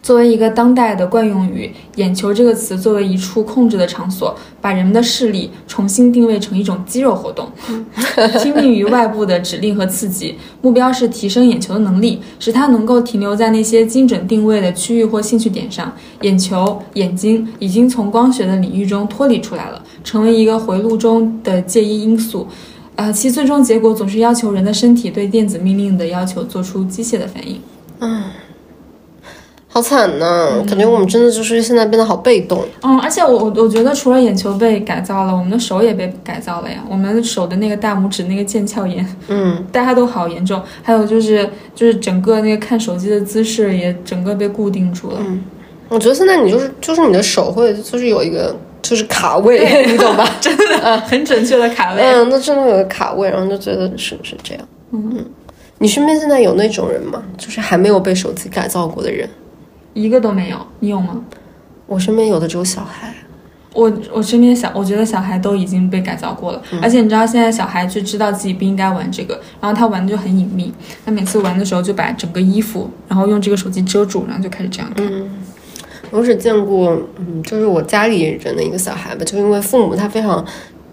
[0.02, 7.50] 作为一个当代的惯用语，眼球这个词作为一处控制的场所，把人们的视力重新定位成一种肌肉活动，
[8.40, 15.92] 听命于外部的指令和刺激，目标是提升眼球的能力，使它能够停留在那些精准定位的区域或兴趣点上。
[16.22, 22.48] 眼球、眼睛已经从光学的领域中脱离出来了，成为一个回路中的介意因素。
[22.96, 27.60] 呃，其最终结果总是要求人的身体对电子命令的要求做出机械的反应。
[28.00, 28.24] 嗯，
[29.72, 32.64] 好惨呐，感觉我们真的就是现在变得好被动。
[32.82, 36.82] 嗯，而且我我我觉得除了眼球被改造了，我们的手也被改造了呀。
[36.90, 40.60] 我们手的那个大拇指那个腱鞘炎，嗯， 大家都好严重。
[40.82, 45.18] 还有就是就是整个那个看手机的姿势也整个被固定住了。
[45.20, 45.40] 嗯，
[45.88, 48.52] 我觉得现在你就是就是你的手会就是有一个
[48.82, 50.28] 就是卡位，你懂吧？
[50.42, 52.02] 真的很准确的卡位。
[52.02, 54.64] 嗯，那真的有个卡位，然后就觉得是是这样。
[54.90, 55.24] 嗯，
[55.78, 57.22] 你身边现在有那种人吗？
[57.38, 59.28] 就是还没有被手机改造过的人？
[59.94, 61.20] 一个都没有，你有吗？
[61.86, 63.12] 我身边有的只有小孩。
[63.72, 70.72] 我我身边小，我觉得小孩都已经被改造过了，而且你知道现在小孩就知道自己不应该玩这个，然后他玩的就很隐秘，
[71.04, 75.06] 他每次玩的时候就把整个衣服，然后用这个手机遮住，然后就开始这样看。
[75.08, 75.30] 嗯，
[76.10, 80.44] 我只见过，嗯，就是我家里人的一个小孩吧，就因为父母他非常。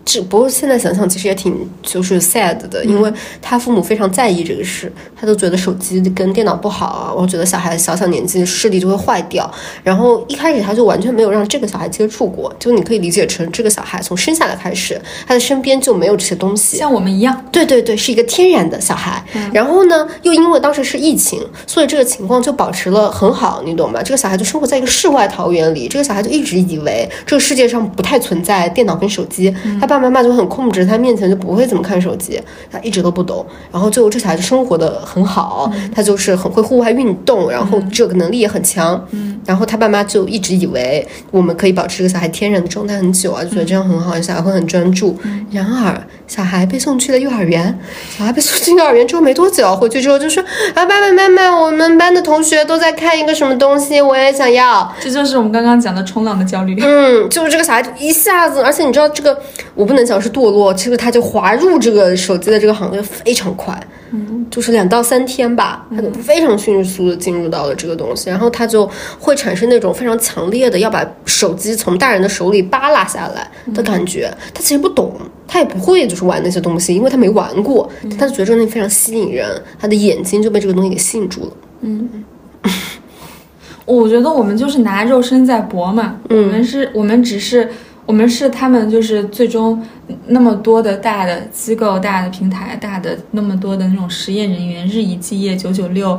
[0.08, 1.54] 只不过现在想想，其实也挺
[1.84, 4.90] 就是 sad 的，因为他父母非常在意这个事，
[5.20, 7.14] 他都觉得手机跟电脑不好啊。
[7.14, 9.52] 我觉得小孩小小年纪视力就会坏掉，
[9.84, 14.98] 然后一开始他就完全没有让这个小孩接触过，就你可以理解成这个小孩从生下来开始，
[15.28, 17.46] 他的身边就没有这些东西，像我们一样。
[17.52, 19.22] 对对对，是一个天然的小孩。
[19.52, 24.02] 然后呢，又因为当时是疫情，所以这个情况就保持了很好，你懂吗？
[24.02, 29.97] 这个小孩就生活在一个世外桃源里，这个小孩就一直以为这个世界上不太存在电脑跟手机，他爸。
[30.00, 32.42] 妈妈就很控制，他面前就不会怎么看手机，
[32.72, 33.46] 他一直都不懂。
[33.72, 39.06] 然后最后这小孩子生活的很好，他就是很会户外运动，然后这个能力也很强。
[39.12, 45.18] 嗯，然后他爸妈就一直以为我们可以保持这个小孩天然的状态很久啊，就觉得这样很好，小孩会很专注。
[45.52, 47.78] 然而小孩被送去了幼儿园，
[48.18, 50.44] 小孩被送进幼儿园之后没多久，回去之后就说
[50.74, 54.92] 啊，爸爸妈妈，我们班的同学都在看一个什么东西，我也想要。
[55.00, 56.78] 这就是我们刚刚讲的冲浪的焦虑。
[56.82, 59.38] 嗯，就是这个小孩就一下子，而且你知道这个。
[59.76, 63.80] 我不能讲是堕落，其实他就滑入这个手机的这个行业非常快，
[64.12, 74.30] 嗯，就是两到三天吧，他就非常迅速的进入到了这个东西，然后他就会产生那种非常强烈的要把手机从大人的手里扒拉下来的感觉。
[74.54, 75.14] 他其实不懂，
[75.48, 81.52] 他也不会就是玩那些东西，因为他没玩过，他就觉得这个东西非常吸引人，他的眼睛就被这个东西给吸引住了。
[81.82, 82.24] 嗯，
[83.86, 87.70] 我觉得我们就是拿肉身在搏嘛，我们是，我们只是。
[88.08, 89.84] 我们是他们，就是最终
[90.28, 96.18] 那么多的大的机构、大的平台、大的那么多的那种实验人员，日以继夜、九九六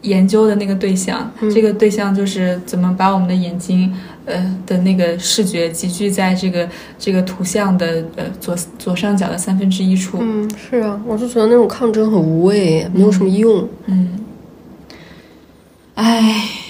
[0.00, 1.30] 研究的那个对象。
[1.54, 3.94] 这个对象就是怎么把我们的眼睛，
[4.24, 6.66] 呃的那个视觉集聚在这个
[6.98, 10.16] 这个图像的呃左左上角的三分之一处。
[10.22, 13.68] 嗯，是啊，我就觉得那种抗争很无谓，没有什么用。
[13.84, 14.24] 嗯，
[15.96, 16.61] 唉。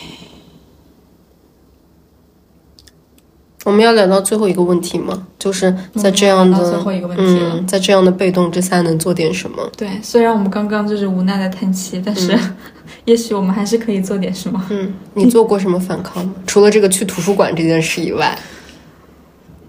[3.65, 5.27] 我们要聊到最后一个问题吗？
[5.39, 9.71] 就是在这样的最后一个问题了，在这样的被动之下能做点什么？
[9.77, 12.37] 对，虽然我们刚刚就是无奈的叹气，但是
[13.07, 14.61] 也许我们还是可以做点什么。
[14.71, 16.35] 嗯，你做过什么反抗吗？
[16.47, 18.37] 除了这个去图书馆这件事以外，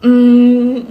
[0.02, 0.84] 嗯。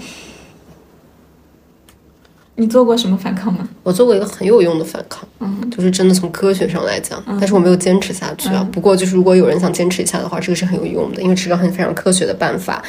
[2.54, 3.66] 你做过什么反抗吗？
[3.82, 8.64] 我做过一个很有用的反抗，嗯，就是真的从科学上来讲，但是我没有坚持下去啊。
[8.70, 12.82] 不过就是如果有人想坚持一下的话，这个是很有用的，因为是个很非常科学的办法。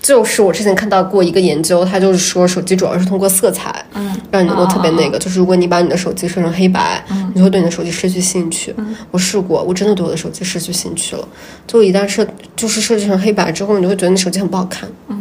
[0.00, 5.18] 就是我之前看到过一个研究，它就是说手机主要是通过色彩，嗯，让你能够特别那个。
[5.18, 8.72] 就是如果你把你的手机设成黑白，嗯，你会对你的手机失去兴趣。
[9.10, 11.28] 我试过，我真的对我的手机失去兴趣了。
[11.66, 15.20] 就一旦设就是设置成黑白之后，你就会觉得你手机很不好看，嗯。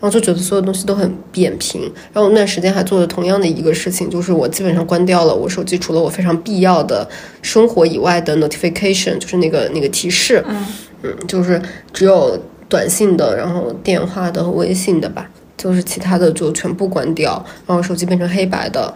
[0.00, 1.82] 然后就觉得所有东西都很扁平。
[2.12, 7.08] 然后那段时间还做了同样的一个事情，就是我基本上关掉了我手机除了我非常必要的
[7.42, 10.42] 生活以外的 notification，就是那个那个提示。
[10.48, 10.66] 嗯
[11.02, 11.60] 嗯，就是
[11.92, 12.38] 只有
[12.68, 17.44] 短信的，然后电话的和微信的吧，就是其他的就全部关掉。
[17.66, 18.92] 然后手机变成黑白的。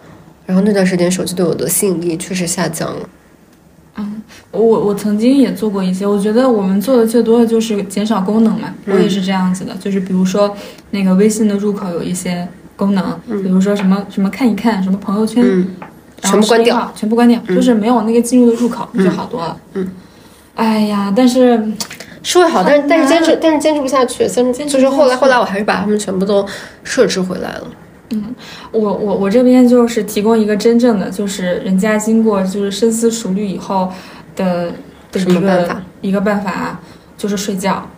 [0.47, 3.09] 然后那段时间手机对我的吸引力确实下降了。
[3.97, 4.21] 嗯，
[4.51, 8.75] 我我曾经也做过一些，我觉得我们做的最多的就是减少功能嘛。
[8.87, 10.55] 我也是这样子的，就是比如说
[10.91, 15.45] 那个微信的入口有一些功能，比如说什么什么看一看，什么朋友圈，
[16.23, 19.57] 全部关掉，全部关掉，就是没有那个进入的入口就好多了。
[19.75, 19.89] 嗯，
[20.57, 21.73] 哎呀，但是
[22.23, 26.45] 是会好，但是但是坚持但是坚持不下去，坚持就是后来后来我还是把它们全部都
[26.83, 27.67] 设置回来了。
[28.11, 28.35] 嗯，
[28.71, 33.91] 我我我这边就是提供一个真正的，就是人家经过就是深思熟虑以后
[34.37, 34.73] 的
[35.11, 36.81] 的一个一个办法
[37.17, 37.89] 就是睡觉。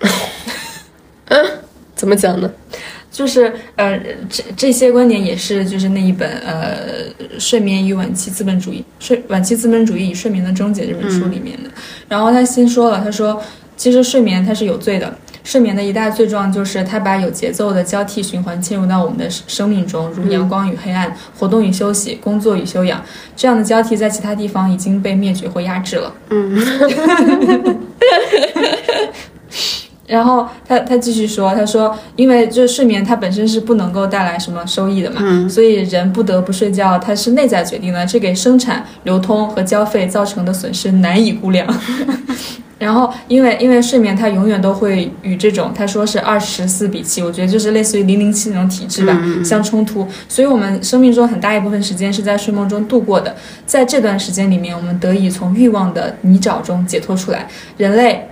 [1.28, 1.44] 嗯
[1.94, 2.50] 怎么讲呢？
[3.10, 3.96] 就是呃，
[4.28, 11.70] 这这些观点也是就是那一本呃《睡眠与晚期资本主义》睡晚期资本主义与睡眠的终结这本书里面的。
[12.08, 13.40] 然后他先说了，他说
[13.76, 23.04] 其实睡眠它是有罪的，睡眠的一大罪状就是它把有节奏的交替循环嵌入到我们的生命中，如阳光与黑暗、活动与休息、工作与休养
[23.36, 26.12] 这样的交替，在其他地方已经被灭绝或压制了。
[26.30, 26.58] 嗯。
[30.06, 41.66] 然后他他继续说，他说，因为就是睡眠它本身是不能够带来什么收益的嘛，所以人不得不睡觉，它是内在决定的，这给生产、流通和交费造成的损失难以估量。
[42.78, 53.34] 然后因为因为睡眠它永远都会与这种他说是二十四比七，我觉得就是类似于零零七那种体质吧相冲突，所以我们生命中很大一部分时间是在睡梦中度过的，
[53.64, 57.48] 在这段时间里面，我们得以从欲望的泥沼中解脱出来，
[57.78, 58.28] 人类。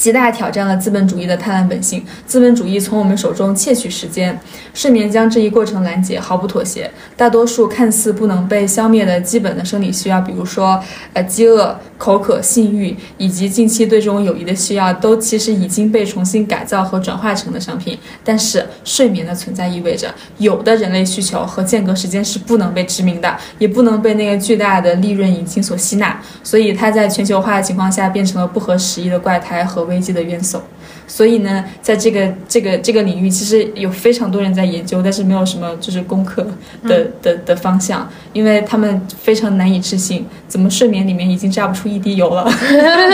[0.00, 2.02] 极大挑战了资本主义的贪婪本性。
[2.26, 4.40] 资本主义从我们手中窃取时间，
[4.72, 6.90] 睡眠将这一过程拦截，毫不妥协。
[7.18, 10.82] 大多数看似不能被消灭的基本的生理需要，比如说，
[11.12, 17.98] 呃，饥饿、口渴、性欲，以及近期对这种友谊的需要，都其实已经被重新改造和转化成的商品。
[18.24, 26.18] 但是，睡眠的存在意味着，有的人类需求和间隔时间是不能被殖民的，也不能被那个巨大的利润引擎所吸纳。
[26.42, 29.89] 所以，它在全球化的情况下，变成了不合时宜的怪胎和。
[29.90, 30.62] 危机的元首，
[31.06, 36.46] 所以呢，在这个这个这个领域，其实有非常多人在研究，但是没有什么就是攻克
[36.86, 42.48] 的的的方向，因为他们非常难以置信，怎么睡眠里面已经榨不出一滴油了，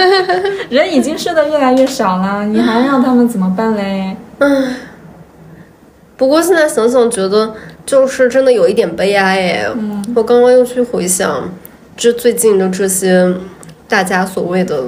[0.71, 4.15] 人已经睡得越来越少了，你还让他们怎么办嘞？
[4.39, 4.75] 嗯，
[6.17, 7.55] 不过现在想想，觉得
[7.87, 9.67] 就是真的有一点悲哀哎。
[9.75, 11.51] 嗯，我刚刚又去回想，
[11.97, 13.35] 这最近的这些
[13.89, 14.85] 大家所谓的。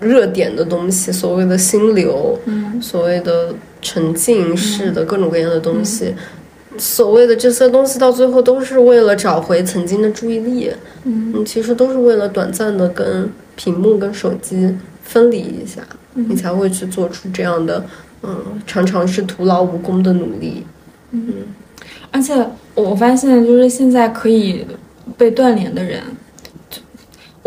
[0.00, 6.14] 热点的东西，所谓的心流，嗯，所谓的沉浸式的各种各样的东西，
[6.76, 10.70] 所谓的这些东西，到最后都是为了找回曾经的注意力，
[11.04, 14.72] 嗯，其实都是为了短暂的跟屏幕、跟手机
[15.02, 15.82] 分离一下，
[16.14, 17.84] 你才会去做出这样的，
[18.22, 18.36] 嗯，
[18.66, 20.64] 常常是徒劳无功的努力，
[21.10, 21.24] 嗯，
[22.12, 22.34] 而且
[22.74, 24.64] 我发现，就是现在可以
[25.16, 26.00] 被断联的人。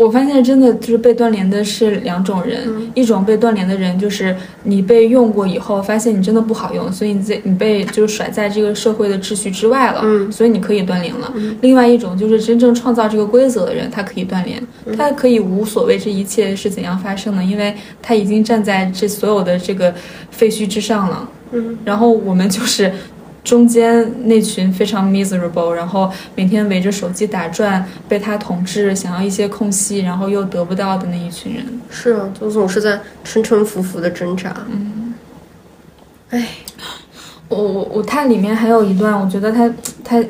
[0.02, 11.32] 我发现真的就是被断联的是两种人，一种被断联的人就是你被用过以后，发现你真的不好用，所以你在你被就是甩在这个社会的秩序之外了，所以你可以断联了。
[11.60, 14.60] 另外一种就是真正创造这个规则的人，他可以断联，
[14.96, 19.94] 他可以无所谓这一切是怎样发生的，因为他已经站在这所有的这个
[20.30, 21.28] 废墟之上了。
[21.52, 22.92] 嗯，然后我们就是。
[23.44, 34.54] 中间那群非常 miserable，然后每天围着手机打转，被他统治，想要一些空隙，然后又得不到的那一群人，是啊，就总是在沉沉浮浮的挣扎。
[34.70, 35.14] 嗯，
[36.30, 36.48] 哎，
[37.48, 39.68] 我我我，他里面还有一段，我觉得他
[40.04, 40.24] 他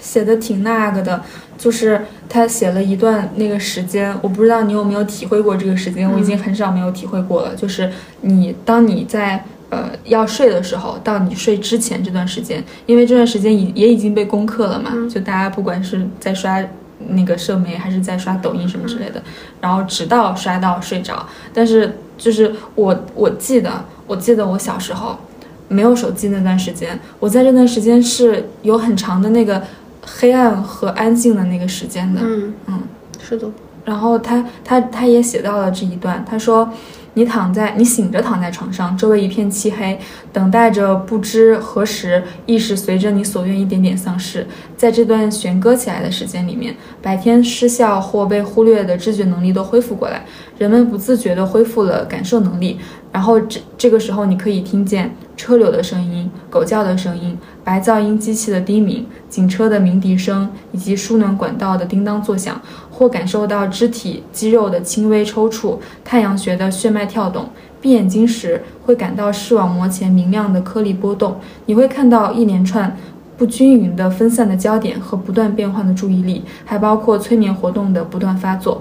[0.00, 1.22] 写的挺那个的，
[1.56, 7.88] 就是他写了一段那个时间，我不知道你有没有体会过这个时间，我已经很少没有体会过了，就是
[8.22, 9.44] 你当你在。
[9.68, 16.64] 呃，要睡的时候，到你睡之前这段时间，因为这段时间已也已经被攻克了嘛，就大家不管是在刷
[17.08, 19.20] 那个社媒，还是在刷抖音什么之类的，
[19.60, 21.26] 然后直到刷到睡着。
[21.52, 25.18] 但是就是我我记得，我记得我小时候
[25.66, 29.60] 没有手机那段时间，我在这段时间是有很长的那个
[30.00, 32.20] 黑暗和安静的那个时间的。
[32.22, 32.82] 嗯嗯，
[33.20, 33.48] 是的。
[33.84, 36.72] 然后他他他也写到了这一段，他说。
[37.16, 39.98] 你躺在，你醒着躺在床上，周围一片漆黑，
[40.34, 44.46] 等待着不知何时意识随着你所愿一点点丧失。
[44.76, 50.26] 在这段悬搁起来的时间里面，白天失效或被忽略的知觉能力都恢复过来，
[50.58, 52.78] 人们不自觉地恢复了感受能力。
[53.10, 62.60] 然后这这个时候，你可以听见车流的声音、狗叫的声音、白噪音机器的低鸣、警车的鸣笛声，以及输暖管道的叮当作响。
[62.92, 67.50] 或感受到肢体肌肉的轻微抽搐，太阳穴的血脉跳动。
[67.80, 71.38] 闭眼睛时会感到视网膜前明亮的颗粒波动。
[71.66, 72.96] 你会看到一连串
[73.36, 78.80] 不均匀的分散的焦点和不断变换的注意力，还包括催眠活动的不断发作。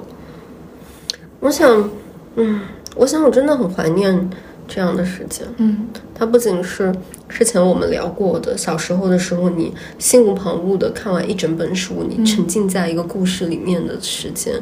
[1.39, 1.89] 我想，
[2.35, 2.61] 嗯，
[2.95, 4.29] 我想我真的很怀念。
[4.67, 6.93] 这样的时间，嗯，它不仅是
[7.29, 14.53] 之前我们聊过的小时候的时候，你心无旁骛的看完一整本书，你沉浸在一个故事里面的时间，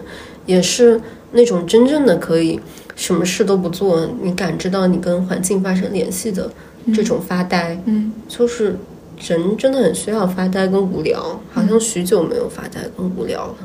[0.45, 0.99] 也是
[1.32, 2.60] 那种真正的可以
[2.95, 6.51] 什么事都不做，你感知到你跟环境发生联系的
[6.93, 8.76] 这种发呆，嗯，就是
[9.20, 13.56] 人真的很需要发呆跟无聊，好像许久没有发呆跟无聊了。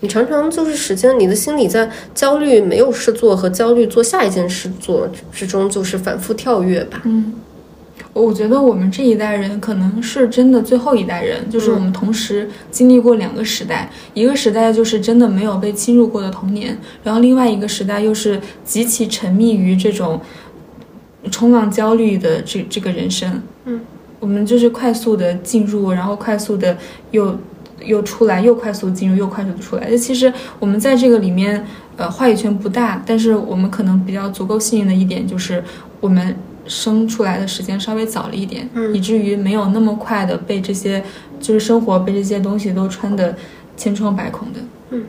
[0.00, 7.02] 你常常就是时间，你的心里在焦虑没有事做和焦虑做下一件事做之中，就是反复跳跃吧。
[7.04, 7.34] 嗯，
[8.14, 20.18] 我觉得我们这一代人可能是真的最后一代人，就是我们同时经历过两个时代，一个时代就是真的没有被侵入过的童年，然后另外一个时代又是极其沉迷于这种
[21.30, 23.42] 冲浪焦虑的这这个人生。
[23.66, 23.78] 嗯，
[24.18, 26.78] 我们就是快速的进入，然后快速的
[27.10, 27.38] 又。
[27.84, 29.90] 又出来，又快速进入，又快速的出来。
[29.90, 31.64] 就其实我们在这个里面，
[31.96, 35.62] 呃，话语权不大，但是我们可能比较足够幸运的一点就是，
[36.00, 36.36] 我们
[36.66, 41.02] 生出来的时间稍微早了一点，嗯以至于没有那么快的被这些，
[41.40, 43.34] 就是生活被这些东西都穿的
[43.76, 44.60] 千疮百孔的。
[44.90, 45.04] 嗯，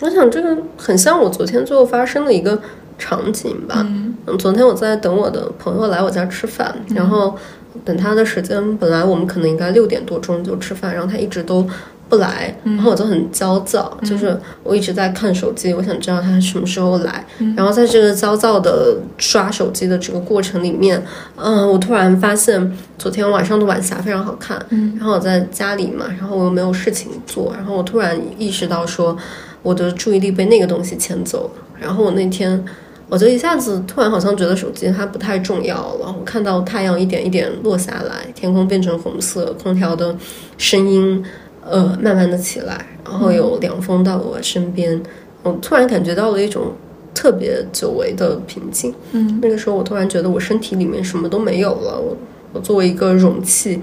[0.00, 2.60] 我想这个很像我昨天最后发生的一个
[2.98, 3.86] 场景吧。
[3.88, 7.36] 嗯，昨天我在等我的朋友来我家吃饭，然后。
[7.84, 11.66] 等他的时间，本来我们可能应该六点多钟就吃饭，然后他一直都
[12.08, 17.24] 不来，然后我就很焦躁，就是我一直在看手机，我想知道他什么时候来。
[17.56, 21.00] 然后在这个焦躁的刷手机的这个过程里面，
[21.36, 24.60] 嗯，我突然发现昨天晚上的晚霞非常好看。
[24.70, 29.16] 嗯，然后我在家里嘛，然后我又没有事情做，然后我突然意识到说，
[29.62, 31.62] 我的注意力被那个东西牵走了。
[31.80, 32.64] 然后我那天。
[33.10, 36.14] 我就一下子突然好像觉得手机它不太重要了。
[36.16, 40.16] 我看到太阳一点一点落下来，天空变成红色，空调的
[40.56, 41.22] 声音
[41.68, 45.02] 呃慢慢的起来，然后有凉风到我身边，
[45.42, 46.72] 我突然感觉到了一种
[47.12, 48.94] 特别久违的平静。
[49.10, 52.16] 嗯，那个时候我突然觉得我身体里面什么都没有了，我
[52.52, 53.80] 我作为一个容器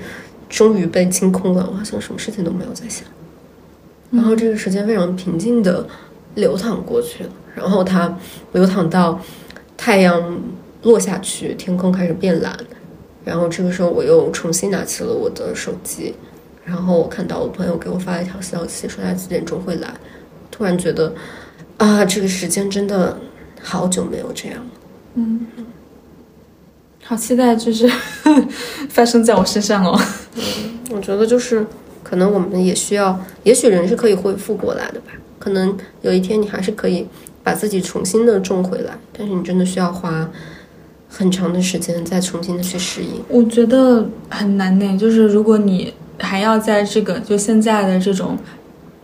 [0.47, 3.03] 终于被清空了，我好像什么事情都没有在想，
[4.09, 5.85] 然后这个时间非常平静的
[6.38, 7.30] 流淌过去了。
[7.53, 8.18] 然后它
[8.53, 9.19] 流淌到
[9.76, 10.39] 太阳
[10.84, 12.57] 落下去，天空开始变蓝。
[13.26, 16.15] 然后这个时候，我又重新拿起了我的手机，
[16.64, 19.93] 然后我看到我朋友给我发了一条消息，说他几点钟会来。
[20.49, 21.14] 突然觉得
[21.77, 23.18] 啊，这个时间真的
[23.61, 24.72] 好久没有这样了。
[25.15, 25.45] 嗯，
[27.03, 27.91] 好期待就是
[28.89, 29.99] 发生在我身上哦。
[30.35, 30.43] 嗯，
[30.91, 31.65] 我觉得就是
[32.03, 35.11] 可能我们也需要，也许人是可以恢复过来的吧。
[35.48, 37.07] 可能有一天你还是可以。
[37.48, 40.30] 把自己重新的种回来，但是你真的需要花
[41.07, 43.24] 很长的时间再重新的去适应。
[43.30, 48.38] 我觉得很难呢，就是如果你还要在这个就现在的这种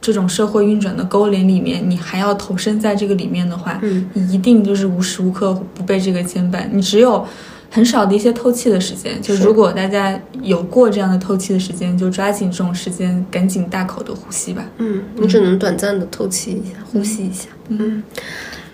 [0.01, 6.65] 这种社会运转的勾连里面，你还要投身在这个里面的话，嗯，你一定就是无时无刻不被这个牵绊。
[6.69, 7.25] 你只有。
[7.73, 14.63] 很少的一些透气的时间，就如果大家有过这样的透气的时间，就抓紧这种时间，赶紧大口的呼吸吧。
[14.77, 17.47] 嗯，你只能短暂的透气一下，呼吸一下。
[17.69, 18.03] 嗯。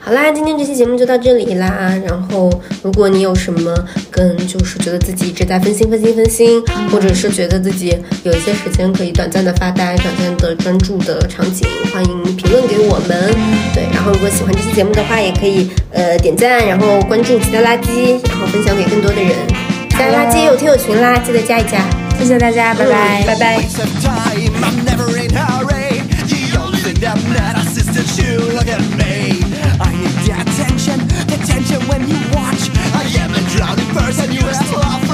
[0.02, 1.94] 好啦，今天这期节目就到这里啦。
[2.08, 2.50] 然后，
[2.82, 3.72] 如果你有什么
[4.10, 13.32] 跟就是觉得自己一直在分心、分心、分心，或者是觉得自己有一些时间可以短暂的发呆、短暂的专注的场景，欢迎评论给我们。
[13.76, 19.36] 对，然后如果喜欢这期节目的话，也可以呃点赞，然后关注其他垃圾，然后分享给更多的人。
[19.90, 21.86] 其他垃圾有听友群啦，记得加一加。
[22.18, 23.62] 谢谢大家，拜拜，拜拜。
[31.90, 32.70] when you watch.
[32.94, 35.09] I am a drowning person, you have love